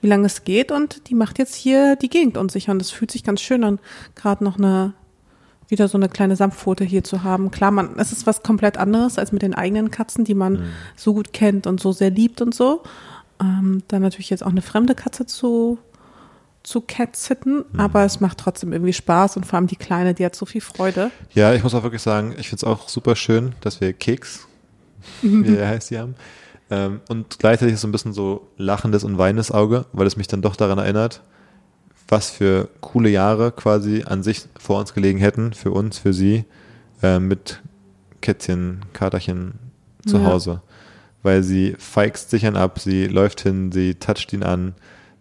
[0.00, 0.70] wie lang es geht.
[0.70, 3.78] Und die macht jetzt hier die Gegend unsicher und es fühlt sich ganz schön an,
[4.14, 4.92] gerade noch eine
[5.68, 7.50] wieder so eine kleine Samtpfote hier zu haben.
[7.50, 10.64] Klar, man, es ist was komplett anderes als mit den eigenen Katzen, die man
[10.94, 12.82] so gut kennt und so sehr liebt und so.
[13.40, 15.78] Ähm, dann natürlich jetzt auch eine fremde Katze zu
[16.64, 20.34] zu catsitten, aber es macht trotzdem irgendwie Spaß und vor allem die Kleine, die hat
[20.34, 21.10] so viel Freude.
[21.34, 24.48] Ja, ich muss auch wirklich sagen, ich finde es auch super schön, dass wir Keks,
[25.22, 26.14] wie er heißt, die haben.
[26.70, 30.26] Ähm, und gleichzeitig ist so ein bisschen so lachendes und weinendes Auge, weil es mich
[30.26, 31.20] dann doch daran erinnert,
[32.08, 36.44] was für coole Jahre quasi an sich vor uns gelegen hätten, für uns, für sie,
[37.02, 37.60] äh, mit
[38.22, 39.58] Kätzchen, Katerchen
[40.06, 40.24] zu Ja.
[40.24, 40.62] Hause.
[41.22, 44.74] Weil sie feigst sich an ab, sie läuft hin, sie toucht ihn an,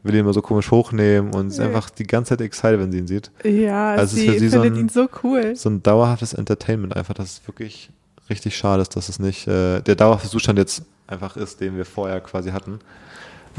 [0.03, 1.65] will ihn immer so komisch hochnehmen und ist Ja.
[1.65, 4.39] einfach die ganze Zeit excited, wenn sie ihn sieht Ja, Also es ist sie für
[4.39, 5.55] sie so findet ein- ihn so cool.
[5.55, 7.89] so ein dauerhaftes Entertainment einfach, dass es wirklich
[8.29, 11.85] richtig schade ist, dass es nicht äh, der dauerhafte Zustand jetzt einfach ist, den wir
[11.85, 12.79] vorher quasi hatten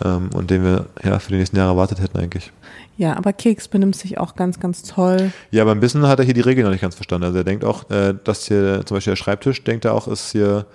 [0.05, 2.51] ähm, und den wir ja für die nächsten Jahre erwartet hätten eigentlich.
[2.97, 5.33] Ja, aber Keks benimmt sich auch ganz, ganz toll.
[5.51, 7.25] Ja, aber ein bisschen hat er hier die Regeln noch nicht ganz verstanden.
[7.27, 10.33] Also er denkt auch, äh, dass hier zum Beispiel der Schreibtisch, denkt er auch, ist
[10.33, 10.67] hier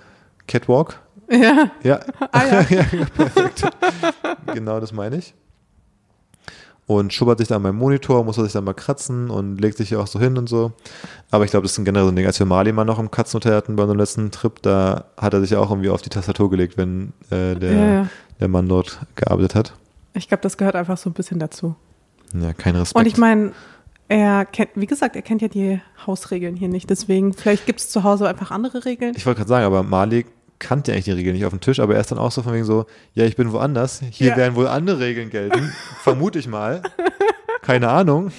[0.46, 1.00] Catwalk.
[1.30, 2.00] Ja, Ja,
[2.32, 2.60] Ah, ja.
[2.70, 3.62] ja perfekt.
[4.52, 5.34] genau das meine ich.
[6.90, 9.76] Und schubbert sich da an meinem Monitor, muss er sich dann mal kratzen und legt
[9.76, 10.72] sich auch so hin und so.
[11.30, 12.26] Aber ich glaube, das ist ein generell so ein Ding.
[12.26, 15.40] Als wir Mali mal noch im Katzenhotel hatten bei unserem letzten Trip, da hat er
[15.40, 18.08] sich auch irgendwie auf die Tastatur gelegt, wenn äh, der, Ja, ja.
[18.40, 19.72] der Mann dort gearbeitet hat.
[20.14, 21.76] ich glaube, das gehört einfach so ein bisschen dazu.
[22.34, 22.98] Ja, kein Respekt.
[22.98, 23.52] Und ich meine,
[24.08, 26.90] er kennt, wie gesagt, er kennt ja die Hausregeln hier nicht.
[26.90, 29.14] Deswegen, vielleicht gibt es zu Hause einfach andere Regeln.
[29.16, 30.26] Ich wollte gerade sagen, aber Mali
[30.60, 32.52] kannte eigentlich die Regeln nicht auf dem Tisch, aber er ist dann auch so von
[32.52, 34.36] wegen so, ja, ich bin woanders, hier Ja.
[34.36, 36.82] werden wohl andere Regeln gelten, vermute ich mal.
[37.62, 38.30] Keine Ahnung.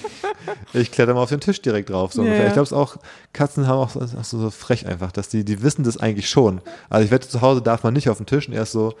[0.72, 2.12] Ich kletter mal auf den Tisch direkt drauf.
[2.12, 2.32] So Ja.
[2.46, 2.96] Ich glaube es auch,
[3.32, 6.28] Katzen haben auch so, auch so so frech einfach, dass die, die wissen das eigentlich
[6.28, 6.60] schon.
[6.90, 8.94] Also ich wette, zu Hause darf man nicht auf den Tisch und erst so,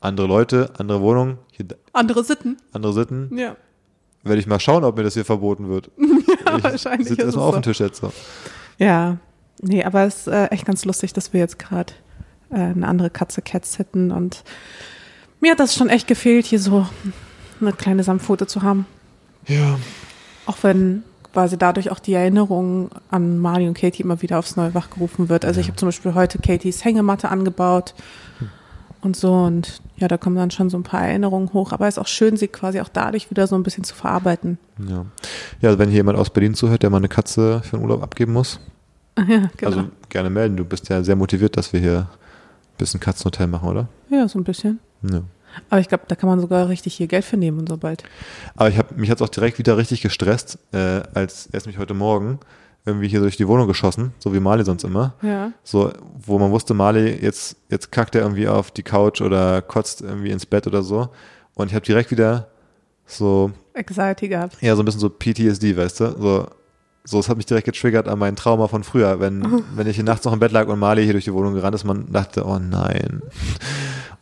[0.00, 2.56] andere Leute, andere Wohnung, hier, Andere Sitten.
[2.72, 3.56] andere Sitten, Ja,
[4.22, 5.90] werde ich mal schauen, ob mir das hier verboten wird.
[5.98, 7.60] ja ich wahrscheinlich sitze ist es erstmal auf so.
[7.60, 8.12] dem Tisch jetzt so.
[8.78, 9.18] Ja,
[9.60, 11.92] nee, aber es ist äh, echt ganz lustig, dass wir jetzt gerade
[12.54, 14.44] äh, eine andere Katze Cats hätten und
[15.40, 16.86] mir hat das schon echt gefehlt, hier so
[17.60, 18.86] eine kleine Samtpfote zu haben.
[19.46, 19.78] Ja.
[20.46, 21.02] Auch wenn
[21.32, 25.44] quasi dadurch auch die Erinnerung an Marley und Katie immer wieder aufs Neue wachgerufen wird.
[25.44, 27.94] Also ich habe zum Beispiel heute Katies Hängematte angebaut
[29.02, 31.72] und so und ja, da kommen dann schon so ein paar Erinnerungen hoch.
[31.72, 34.58] Aber es ist auch schön, sie quasi auch dadurch wieder so ein bisschen zu verarbeiten.
[34.78, 35.04] Ja.
[35.60, 38.02] ja, also wenn hier jemand aus Berlin zuhört, der mal eine Katze für den Urlaub
[38.02, 38.60] abgeben muss,
[39.18, 39.76] Ja, genau.
[39.76, 40.56] also gerne melden.
[40.56, 42.08] Du bist ja sehr motiviert, dass wir hier
[42.76, 43.88] bisschen Katzenhotel machen, oder?
[44.10, 44.80] ja, so ein bisschen.
[45.02, 45.22] Ja.
[45.70, 48.02] Aber ich glaube, da kann man sogar richtig hier Geld für nehmen und so bald.
[48.56, 51.78] Aber ich habe mich jetzt auch direkt wieder richtig gestresst, äh, als er ist mich
[51.78, 52.40] heute Morgen
[52.86, 55.14] irgendwie hier durch die Wohnung geschossen, so wie Mali sonst immer.
[55.22, 55.52] Ja.
[55.62, 60.02] So, wo man wusste, Mali, jetzt, jetzt kackt er irgendwie auf die Couch oder kotzt
[60.02, 61.08] irgendwie ins Bett oder so.
[61.54, 62.48] Und ich habe direkt wieder
[63.06, 64.58] so, Anxiety gehabt.
[64.60, 66.16] ja, so ein bisschen so PTSD, weißt du?
[66.20, 66.46] So,
[67.06, 70.04] so, es hat mich direkt getriggert an mein Trauma von früher, wenn, wenn ich hier
[70.04, 72.44] nachts noch im Bett lag und Mali hier durch die Wohnung gerannt ist, man dachte,
[72.46, 73.20] oh nein.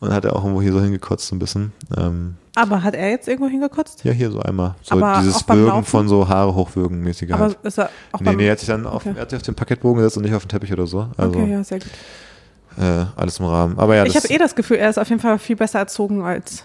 [0.01, 1.71] Und hat er auch irgendwo hier so hingekotzt, ein bisschen.
[1.97, 4.03] Ähm, Aber hat er jetzt irgendwo hingekotzt?
[4.03, 4.75] ja, hier so einmal.
[4.83, 7.59] So Aber dieses Würgen von so Haare hochwürgen mäßiger Aber halt.
[7.63, 9.15] ist er auch Nee, nee, er hat sich dann auf, Okay.
[9.15, 11.07] er hat sich auf den Parkettbogen gesetzt und nicht auf den Teppich oder so.
[11.17, 11.89] Also, Okay, ja, sehr gut.
[12.79, 13.79] äh, alles im Rahmen.
[13.79, 16.23] Aber ja, ich habe eh das Gefühl, er ist auf jeden Fall viel besser erzogen
[16.25, 16.65] als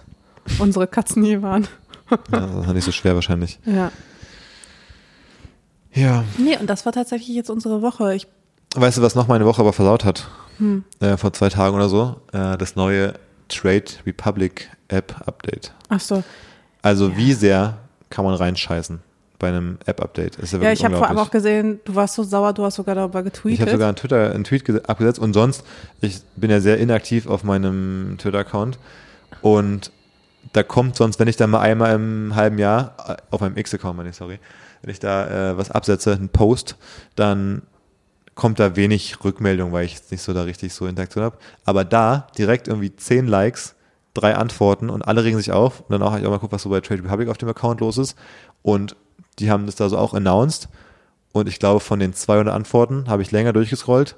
[0.58, 1.68] unsere Katzen je waren.
[2.10, 3.60] ja, das war nicht so schwer wahrscheinlich.
[3.66, 3.92] Ja.
[5.94, 6.24] Ja.
[6.38, 8.14] Nee, und das war tatsächlich jetzt unsere Woche.
[8.16, 8.28] Ich,
[8.76, 10.28] Weißt du, was noch meine Woche aber versaut hat?
[10.58, 10.84] hm.
[11.00, 12.18] Äh, vor zwei Tagen oder so?
[12.34, 13.14] Äh, das neue
[13.48, 15.72] Trade Republic App Update.
[15.90, 16.24] Ach so.
[16.82, 17.78] Also wie sehr
[18.10, 19.00] kann man reinscheißen
[19.40, 20.38] bei einem App-Update?
[20.52, 22.96] Ja, Ja, ich habe vor allem auch gesehen, du warst so sauer, du hast sogar
[22.96, 23.54] darüber getweetet.
[23.54, 25.64] Ich habe sogar einen Twitter, einen Tweet ge- abgesetzt und sonst,
[26.02, 28.80] ich bin ja sehr inaktiv auf meinem Twitter-Account
[29.42, 29.92] und
[30.54, 33.96] da kommt sonst, wenn ich da mal einmal im halben Jahr, äh, auf meinem X-Account
[33.98, 34.40] meine ich, sorry,
[34.82, 36.76] wenn ich da äh, was absetze, einen Post,
[37.16, 37.64] dann
[38.36, 41.38] kommt da wenig Rückmeldung, weil ich jetzt nicht so da richtig so Interaktion habe.
[41.66, 43.76] Aber da direkt irgendwie zehn Likes,
[44.14, 45.82] drei Antworten und alle regen sich auf.
[45.82, 47.50] Und dann auch, hab ich auch mal guckt, was so bei Trade Republic auf dem
[47.50, 48.16] Account los ist.
[48.62, 48.96] Und
[49.40, 50.70] die haben das da so auch announced.
[51.34, 54.16] Und ich glaube, von den 200 Antworten habe ich länger durchgescrollt.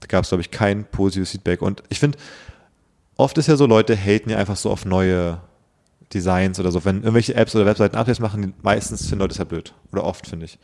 [0.00, 1.62] Da gab es, glaube ich, kein positives Feedback.
[1.62, 2.18] Und ich finde,
[3.16, 5.40] oft ist ja so, Leute haten ja einfach so auf neue
[6.14, 6.84] Designs oder so.
[6.84, 9.74] Wenn irgendwelche Apps oder Webseiten Updates machen, meistens finden Leute das ja blöd.
[9.92, 10.58] Oder oft, finde ich.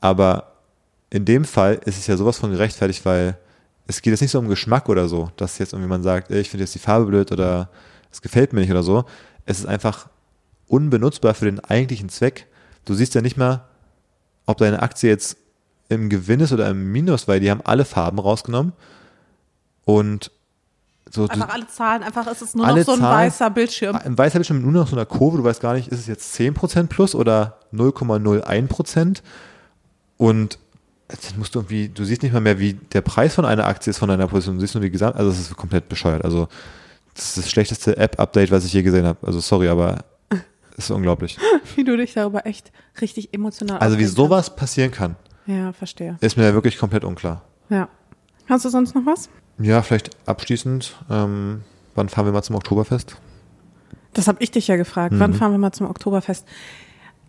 [0.00, 0.52] Aber
[1.10, 3.38] in dem Fall ist es ja sowas von gerechtfertigt, weil
[3.86, 6.50] es geht jetzt nicht so um Geschmack oder so, dass jetzt irgendwie man sagt, ich
[6.50, 7.68] finde jetzt die Farbe blöd oder
[8.10, 9.04] es gefällt mir nicht oder so.
[9.46, 10.08] Es ist einfach
[10.66, 12.46] unbenutzbar für den eigentlichen Zweck.
[12.84, 13.64] Du siehst ja nicht mal,
[14.46, 15.36] ob deine Aktie jetzt
[15.88, 18.72] im Gewinn ist oder im Minus, weil die haben alle Farben rausgenommen.
[19.84, 20.30] Und
[21.14, 23.98] so, Einfach alle Zahlen, einfach ist es nur noch so ein Zahlen- weißer Bildschirm.
[24.04, 26.34] im Weißer Bildschirm nur noch so einer Kurve, du weißt gar nicht, ist es jetzt
[26.34, 29.22] 10% plus oder 0,01%?
[30.16, 30.58] Und
[31.08, 33.90] dann musst du irgendwie, du siehst nicht mal mehr, wie der Preis von einer Aktie
[33.90, 36.24] ist von deiner Position, du siehst nur die Gesamt, also es ist komplett bescheuert.
[36.24, 36.48] Also
[37.14, 39.24] das ist das schlechteste App-Update, was ich je gesehen habe.
[39.26, 39.98] Also sorry, aber
[40.30, 40.38] es
[40.86, 41.38] ist unglaublich.
[41.76, 45.16] Wie du dich darüber echt richtig emotional Also wie sowas passieren kann.
[45.46, 46.16] Ja, verstehe.
[46.20, 47.42] ist mir wirklich komplett unklar.
[47.68, 47.88] Ja.
[48.48, 49.28] Hast du sonst noch was?
[49.58, 51.62] Ja, vielleicht abschließend, ähm,
[51.94, 53.16] wann fahren wir mal zum Oktoberfest?
[54.12, 55.12] Das habe ich dich ja gefragt.
[55.12, 55.20] Mhm.
[55.20, 56.46] Wann fahren wir mal zum Oktoberfest?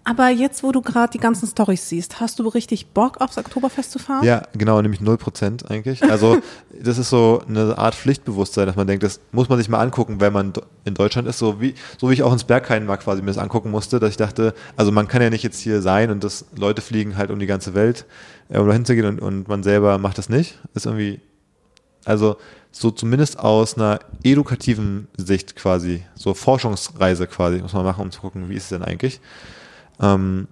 [0.07, 3.91] Aber jetzt, wo du gerade die ganzen Storys siehst, hast du richtig Bock aufs Oktoberfest
[3.91, 4.23] zu fahren?
[4.23, 6.03] Ja, genau, nämlich 0% eigentlich.
[6.03, 6.38] Also
[6.80, 10.21] das ist so eine Art Pflichtbewusstsein, dass man denkt, das muss man sich mal angucken,
[10.21, 10.53] wenn man
[10.84, 13.39] in Deutschland ist, so wie, so wie ich auch ins Berghain mal quasi mir das
[13.39, 16.45] angucken musste, dass ich dachte, also man kann ja nicht jetzt hier sein und das
[16.55, 18.05] Leute fliegen halt um die ganze Welt,
[18.49, 20.59] äh, um da hinzugehen und, und man selber macht das nicht.
[20.76, 21.19] Ist irgendwie,
[22.06, 22.38] also
[22.72, 28.22] so zumindest aus einer edukativen Sicht quasi, so Forschungsreise quasi, muss man machen, um zu
[28.22, 29.20] gucken, wie ist es denn eigentlich.
[29.99, 30.47] Ähm,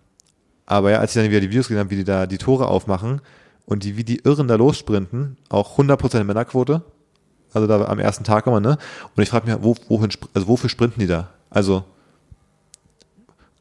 [0.65, 2.67] aber ja, als ich dann wieder die Videos gesehen habe, wie die da die Tore
[2.67, 3.21] aufmachen
[3.65, 6.81] und die, wie die Irren da lossprinten, auch 100% Männerquote,
[7.53, 8.77] also da am ersten Tag immer, ne?
[9.15, 11.29] Und ich frage mich, wo, wohin, also wofür sprinten die da?
[11.49, 11.83] Also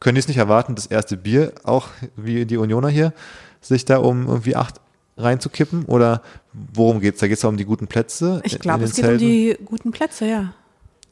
[0.00, 3.12] können die es nicht erwarten, das erste Bier auch wie die Unioner hier,
[3.60, 4.80] sich da um irgendwie acht
[5.22, 5.84] reinzukippen?
[5.86, 7.20] Oder worum geht's?
[7.20, 8.40] Da geht's da um die guten Plätze?
[8.44, 10.52] Ich glaube, es geht um die guten Plätze, ja.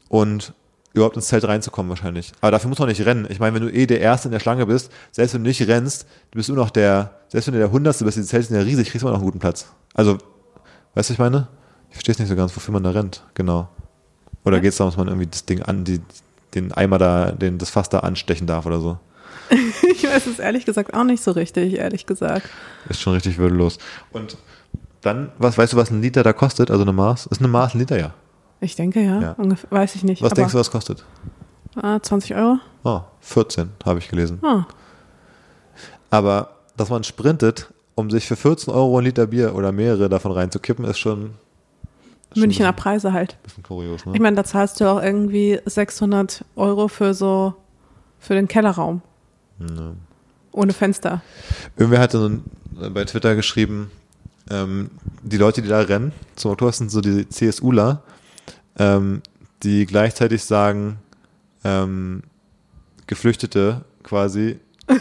[0.08, 0.52] und
[0.92, 2.32] überhaupt ins Zelt reinzukommen wahrscheinlich.
[2.40, 3.26] Aber dafür muss man nicht rennen.
[3.30, 5.66] Ich meine, wenn du eh der Erste in der Schlange bist, selbst wenn du nicht
[5.68, 6.02] rennst,
[6.32, 8.62] du bist nur noch der, selbst wenn du der Hundertste bist, die Zelte sind ja
[8.62, 9.70] riesig, kriegst du immer noch einen guten Platz.
[9.94, 11.46] Also, weißt du, was ich meine?
[11.90, 13.22] Ich verstehe es nicht so ganz, wofür man da rennt.
[13.34, 13.68] Genau.
[14.44, 14.62] Oder Ja.
[14.62, 16.00] geht es darum, dass man irgendwie das Ding an, die,
[16.54, 18.98] den Eimer da, den, das Fass da anstechen darf oder so?
[19.92, 22.48] Ich weiß es ehrlich gesagt auch nicht so richtig, ehrlich gesagt.
[22.88, 23.78] Ist schon richtig würdelos.
[24.12, 24.36] Und
[25.03, 26.70] dann, was, weißt du, was ein Liter da kostet?
[26.70, 27.26] Also eine Maß?
[27.26, 28.12] Ist eine Maß ein Liter, ja.
[28.61, 29.20] Ich denke, ja.
[29.20, 29.32] Ja.
[29.32, 30.22] Ungefähr, weiß ich nicht.
[30.22, 31.05] Was denkst du, was kostet?
[31.76, 32.59] Ah, 20 Euro?
[32.84, 34.38] Oh, 14, habe ich gelesen.
[34.42, 34.66] Ah,
[36.11, 40.32] Aber dass man sprintet, um sich für 14 Euro ein Liter Bier oder mehrere davon
[40.32, 41.34] reinzukippen, ist schon,
[42.32, 43.36] schon Münchner ein Preise halt.
[43.42, 44.05] bisschen kurios.
[44.07, 44.12] Ne?
[44.14, 47.55] Ich meine, da zahlst du auch irgendwie 600 Euro für so,
[48.18, 49.03] für den Kellerraum.
[49.61, 49.92] Ja.
[50.52, 51.22] Ohne Fenster.
[51.76, 52.44] Irgendwer hatte so ein,
[52.92, 53.90] bei Twitter geschrieben,
[54.50, 54.90] ähm,
[55.22, 58.02] die Leute, die da rennen zum Oktober, sind so die CSUler,
[58.78, 59.22] ähm,
[59.62, 60.98] die gleichzeitig sagen,
[61.62, 62.22] ähm,
[63.06, 64.58] Geflüchtete quasi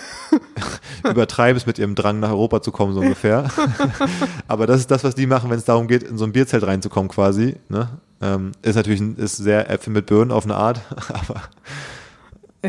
[1.10, 3.50] übertreiben es mit ihrem Drang nach Europa zu kommen, so ungefähr.
[4.48, 6.64] Aber das ist das, was die machen, wenn es darum geht, in so ein Bierzelt
[6.66, 7.56] reinzukommen quasi.
[7.70, 7.90] Ne?
[8.22, 11.42] Ähm, ist natürlich ein, ist sehr Äpfel mit Birnen auf eine Art, aber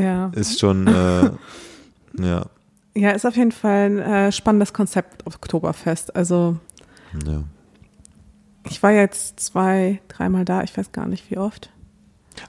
[0.01, 0.31] Ja.
[0.35, 1.31] ist schon, äh,
[2.19, 2.47] ja,
[2.95, 6.17] Ja, ist auf jeden Fall ein äh, spannendes Konzept Oktoberfest.
[6.17, 6.57] Also,
[7.27, 7.45] ja.
[8.69, 11.71] ich war jetzt zwei, dreimal da, ich weiß gar nicht wie oft.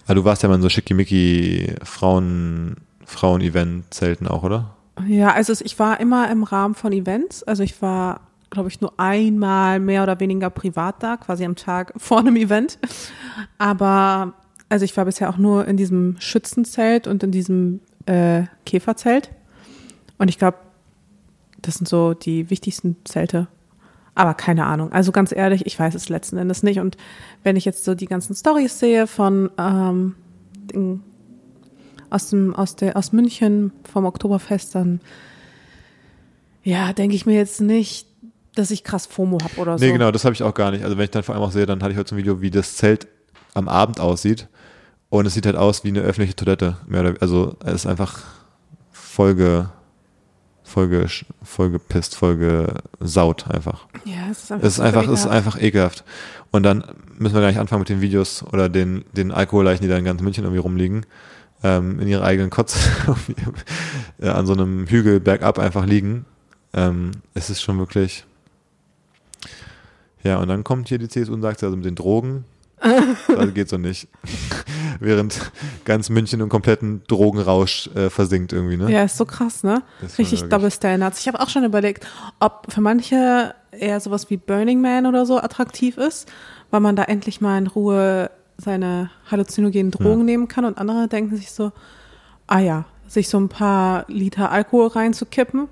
[0.07, 4.76] Ah, du warst ja mal in so schickimicki Frauen Frauen-Event-Zelten auch, oder?
[5.07, 7.43] Ja, also ich war immer im Rahmen von Events.
[7.43, 11.93] Also ich war, glaube ich, nur einmal mehr oder weniger privat da, quasi am Tag
[11.97, 12.80] vor einem Event.
[13.57, 14.34] Aber
[14.70, 19.32] also ich war bisher auch nur in diesem Schützenzelt und in diesem äh, Käferzelt.
[20.22, 20.57] Und ich glaube,
[21.63, 23.47] das sind so die wichtigsten Zelte.
[24.13, 24.91] Aber keine Ahnung.
[24.91, 26.80] Also ganz ehrlich, ich weiß es letzten Endes nicht.
[26.80, 26.95] Und
[27.41, 30.13] wenn ich jetzt so die ganzen Stories sehe von ähm,
[30.53, 31.01] den,
[32.11, 35.01] aus dem aus der aus München vom Oktoberfest, dann
[36.61, 38.05] ja, denke ich mir jetzt nicht,
[38.53, 39.84] dass ich krass FOMO habe oder so.
[39.84, 40.84] Nee, genau, das habe ich auch gar nicht.
[40.84, 42.41] Also wenn ich dann vor allem auch sehe, dann hatte ich heute so ein Video,
[42.41, 43.07] wie das Zelt
[43.55, 44.49] am Abend aussieht.
[45.09, 46.78] Und es sieht halt aus wie eine öffentliche Toilette.
[47.19, 48.22] Also es ist einfach
[48.91, 49.72] Folge
[50.72, 51.07] voll,
[51.43, 52.38] voll gepisst, voll
[52.99, 53.88] gesaut einfach.
[54.05, 56.03] Ja, es ist einfach, es ist einfach, es ist einfach ekelhaft.
[56.51, 56.84] Und dann
[57.17, 60.05] müssen wir gar nicht anfangen mit den Videos oder den, den Alkoholleichen, die da in
[60.05, 61.05] ganz München irgendwie rumliegen,
[61.63, 62.80] ähm, in ihrer eigenen Kotze
[64.22, 66.26] an so einem Hügel bergab einfach liegen.
[66.74, 68.26] Ähm, es ist schon wirklich.
[70.24, 72.45] Ja, und dann kommt hier die CSU und sagt, also mit den Drogen,
[73.28, 74.07] das geht so nicht.
[74.99, 75.51] Während
[75.85, 78.91] ganz München im kompletten Drogenrausch äh, versinkt irgendwie, ne?
[78.91, 79.81] Ja, ist so krass, ne?
[80.17, 81.19] Richtig Double Standards.
[81.19, 82.07] Ich habe auch schon überlegt,
[82.39, 86.29] ob für manche eher sowas wie Burning Man oder so attraktiv ist,
[86.69, 90.25] weil man da endlich mal in Ruhe seine halluzinogenen Drogen ja.
[90.25, 91.71] nehmen kann und andere denken sich so,
[92.47, 95.67] ah ja, sich so ein paar Liter Alkohol reinzukippen,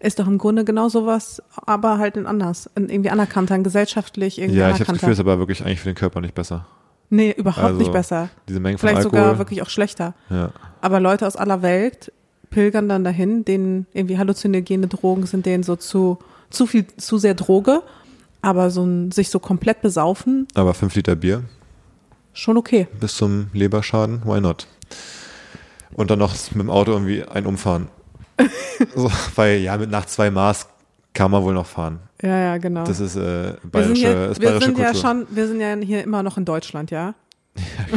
[0.00, 4.58] ist doch im Grunde genau sowas, aber halt in anders, in irgendwie anerkannter, gesellschaftlich irgendwie
[4.58, 6.66] Ja, ich habe das Gefühl, es ist aber wirklich eigentlich für den Körper nicht besser.
[7.12, 8.30] Nee, überhaupt also, nicht besser.
[8.48, 9.20] Diese Menge von Vielleicht Alkohol.
[9.20, 10.14] sogar wirklich auch schlechter.
[10.30, 10.50] Ja.
[10.80, 12.10] Aber Leute aus aller Welt
[12.48, 17.34] pilgern dann dahin, denen irgendwie halluzinogene Drogen sind denen so zu, zu viel, zu sehr
[17.34, 17.82] Droge.
[18.40, 20.48] Aber so ein, sich so komplett besaufen.
[20.54, 21.42] Aber fünf Liter Bier?
[22.32, 22.88] Schon okay.
[22.98, 24.66] Bis zum Leberschaden, why not?
[25.92, 27.88] Und dann noch mit dem Auto irgendwie ein umfahren.
[28.96, 30.66] so, weil ja, mit nach zwei Maß
[31.14, 32.00] kann man wohl noch fahren.
[32.22, 32.84] Ja, ja, genau.
[32.84, 35.74] Das ist äh, bayerische, wir sind, hier, ist wir sind ja schon, wir sind ja
[35.76, 37.14] hier immer noch in Deutschland, ja.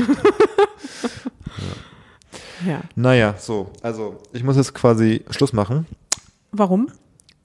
[2.66, 2.72] ja.
[2.72, 2.82] ja.
[2.96, 5.86] Naja, so, also ich muss jetzt quasi Schluss machen.
[6.52, 6.90] Warum?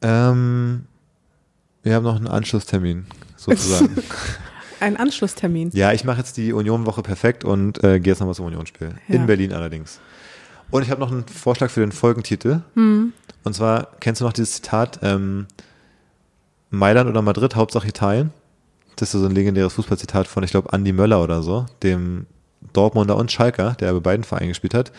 [0.02, 0.86] Ähm,
[1.82, 3.06] wir haben noch einen Anschlusstermin,
[3.36, 3.96] sozusagen.
[4.80, 5.70] Ein Anschlusstermin?
[5.74, 8.94] Ja, ich mache jetzt die Union-Woche perfekt und äh, gehe jetzt nochmal zum Union-Spiel.
[9.08, 9.14] Ja.
[9.14, 10.00] In Berlin allerdings.
[10.70, 12.60] Und ich habe noch einen Vorschlag für den Folgentitel.
[12.74, 13.12] Hm.
[13.44, 15.46] Und zwar, kennst du noch dieses Zitat, ähm,
[16.70, 18.32] Mailand oder Madrid, Hauptsache Italien?
[18.96, 22.26] Das ist so ein legendäres Fußballzitat von, ich glaube, Andy Möller oder so, dem
[22.72, 24.92] Dortmunder und Schalker, der bei beiden Vereinen gespielt hat.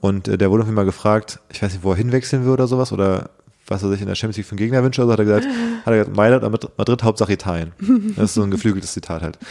[0.00, 2.52] Und äh, der wurde auf jeden Fall gefragt, ich weiß nicht, wo er hinwechseln will
[2.52, 3.30] oder sowas, oder
[3.66, 5.46] was er sich in der Champions League für einen Gegner wünscht, also hat er gesagt,
[5.46, 7.72] hat er gesagt, Mailand oder Madrid, Hauptsache Italien.
[8.14, 9.38] Das ist so ein geflügeltes Zitat halt.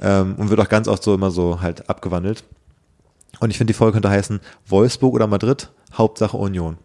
[0.00, 2.42] Ähm, und wird auch ganz oft so immer so halt abgewandelt.
[3.40, 6.78] Und ich finde, die Folge könnte heißen Wolfsburg oder Madrid, Hauptsache Union.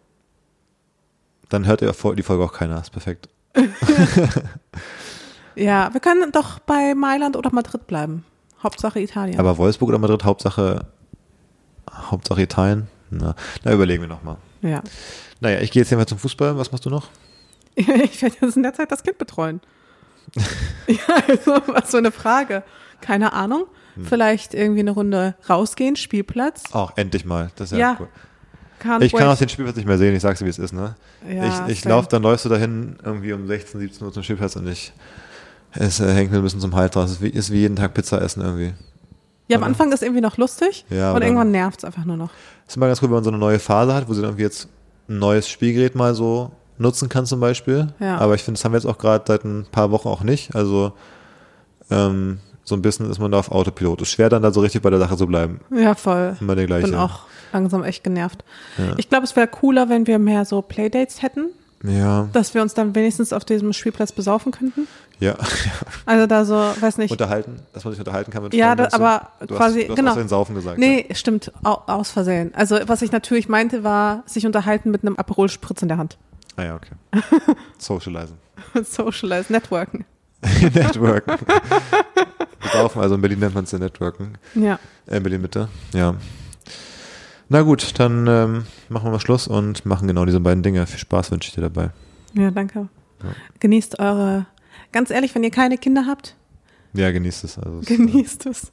[1.48, 2.80] Dann hört ihr die Folge auch keiner.
[2.80, 3.28] Ist perfekt.
[5.54, 8.24] ja, wir können doch bei Mailand oder Madrid bleiben.
[8.62, 9.38] Hauptsache Italien.
[9.38, 10.86] Aber Wolfsburg oder Madrid, Hauptsache,
[11.90, 12.88] Hauptsache Italien?
[13.10, 13.34] Na,
[13.64, 14.36] na überlegen wir nochmal.
[14.60, 14.82] Ja.
[15.40, 16.58] Naja, ich gehe jetzt hier mal zum Fußball.
[16.58, 17.08] Was machst du noch?
[17.74, 17.86] ich
[18.22, 19.60] werde jetzt in der Zeit das Kind betreuen.
[20.86, 22.62] ja, also, was für eine Frage.
[23.00, 23.64] Keine Ahnung.
[23.98, 24.06] Hm.
[24.06, 26.72] Vielleicht irgendwie eine Runde rausgehen, Spielplatz.
[26.72, 27.50] Auch endlich mal.
[27.56, 28.08] Das ist ja, ja cool.
[28.80, 29.20] Can't ich wait.
[29.20, 30.94] kann auch den Spielplatz nicht mehr sehen, ich sag's dir, wie es ist, ne?
[31.28, 34.54] Ja, ich ich laufe, dann läufst du dahin irgendwie um 16, 17 Uhr zum Spielplatz
[34.54, 34.92] und ich,
[35.72, 37.06] es äh, hängt mir ein bisschen zum Hals raus.
[37.06, 38.74] Es ist wie, ist wie jeden Tag Pizza essen irgendwie.
[39.48, 42.30] Ja, am Anfang ist irgendwie noch lustig ja, und irgendwann nervt es einfach nur noch.
[42.66, 44.30] Es ist immer ganz cool, wenn man so eine neue Phase hat, wo sie dann
[44.30, 44.68] irgendwie jetzt
[45.08, 47.88] ein neues Spielgerät mal so nutzen kann zum Beispiel.
[47.98, 48.18] Ja.
[48.18, 50.54] Aber ich finde, das haben wir jetzt auch gerade seit ein paar Wochen auch nicht.
[50.54, 50.92] Also
[51.90, 54.02] ähm, so ein bisschen ist man da auf Autopilot.
[54.02, 55.60] Ist schwer dann da so richtig bei der Sache zu bleiben.
[55.70, 56.36] Ja, voll.
[56.40, 56.86] Immer der gleiche.
[56.86, 57.20] Bin auch
[57.52, 58.44] langsam echt genervt.
[58.76, 58.94] Ja.
[58.96, 61.46] Ich glaube, es wäre cooler, wenn wir mehr so Playdates hätten.
[61.82, 62.28] Ja.
[62.32, 64.88] Dass wir uns dann wenigstens auf diesem Spielplatz besaufen könnten.
[65.20, 65.36] Ja.
[66.06, 67.10] Also da so, weiß nicht.
[67.10, 70.10] Unterhalten, dass man sich unterhalten kann mit Ja, da, aber du quasi, hast, du genau.
[70.12, 70.78] Hast den Saufen gesagt.
[70.78, 71.14] Nee, ja.
[71.14, 72.54] stimmt, aus Versehen.
[72.54, 76.16] Also was ich natürlich meinte, war sich unterhalten mit einem Aperol Spritz in der Hand.
[76.56, 77.22] Ah ja, okay.
[77.78, 78.38] Socializen.
[78.82, 80.06] Socialize, networken.
[80.74, 81.36] networken.
[82.72, 84.38] Saufen, also in Berlin nennt man es ja networken.
[84.54, 84.78] Ja.
[85.06, 86.14] Äh, in Berlin Mitte, ja.
[87.48, 90.86] Na gut, dann ähm, machen wir mal Schluss und machen genau diese beiden Dinge.
[90.86, 91.90] Viel Spaß wünsche ich dir dabei.
[92.34, 92.88] Ja, danke.
[93.22, 93.30] Ja.
[93.60, 94.46] Genießt eure,
[94.92, 96.36] ganz ehrlich, wenn ihr keine Kinder habt.
[96.92, 97.58] Ja, genießt es.
[97.58, 98.64] Also genießt es.
[98.64, 98.68] Äh,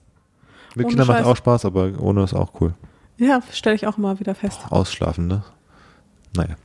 [0.76, 2.74] mit Kindern macht auch Spaß, aber ohne ist auch cool.
[3.18, 4.60] Ja, stelle ich auch immer wieder fest.
[4.70, 5.43] Boah, ausschlafen, ne?
[6.36, 6.56] Naja.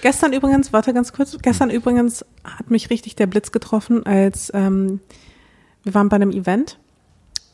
[0.00, 5.00] Gestern übrigens, warte ganz kurz, gestern übrigens hat mich richtig der Blitz getroffen, als ähm,
[5.82, 6.78] wir waren bei einem Event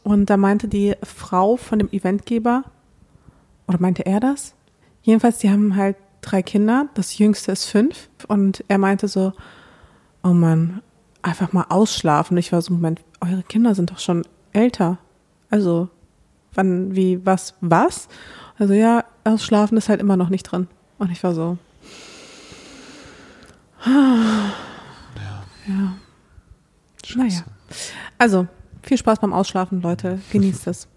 [0.03, 2.65] und da meinte die Frau von dem Eventgeber,
[3.67, 4.55] oder meinte er das?
[5.03, 6.89] Jedenfalls, die haben halt drei Kinder.
[6.95, 8.09] Das jüngste ist fünf.
[8.27, 9.33] Und er meinte so,
[10.23, 10.83] oh Mann,
[11.23, 12.37] einfach mal ausschlafen.
[12.39, 14.99] Ich war so, Moment, eure Kinder sind doch schon älter.
[15.51, 15.89] Also,
[16.55, 18.09] wann, wie, was, was?
[18.59, 20.67] Also ja, ausschlafen ist halt immer noch nicht drin.
[20.99, 21.59] Und ich war so.
[25.67, 25.75] Ja.
[25.75, 25.95] ja.
[27.17, 27.45] Naja.
[28.19, 28.47] Also,
[28.83, 30.21] viel Spaß beim Ausschlafen, Leute.
[30.33, 30.89] Genießt es.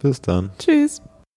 [0.00, 0.50] Bis dann.
[0.58, 1.02] Tschüss.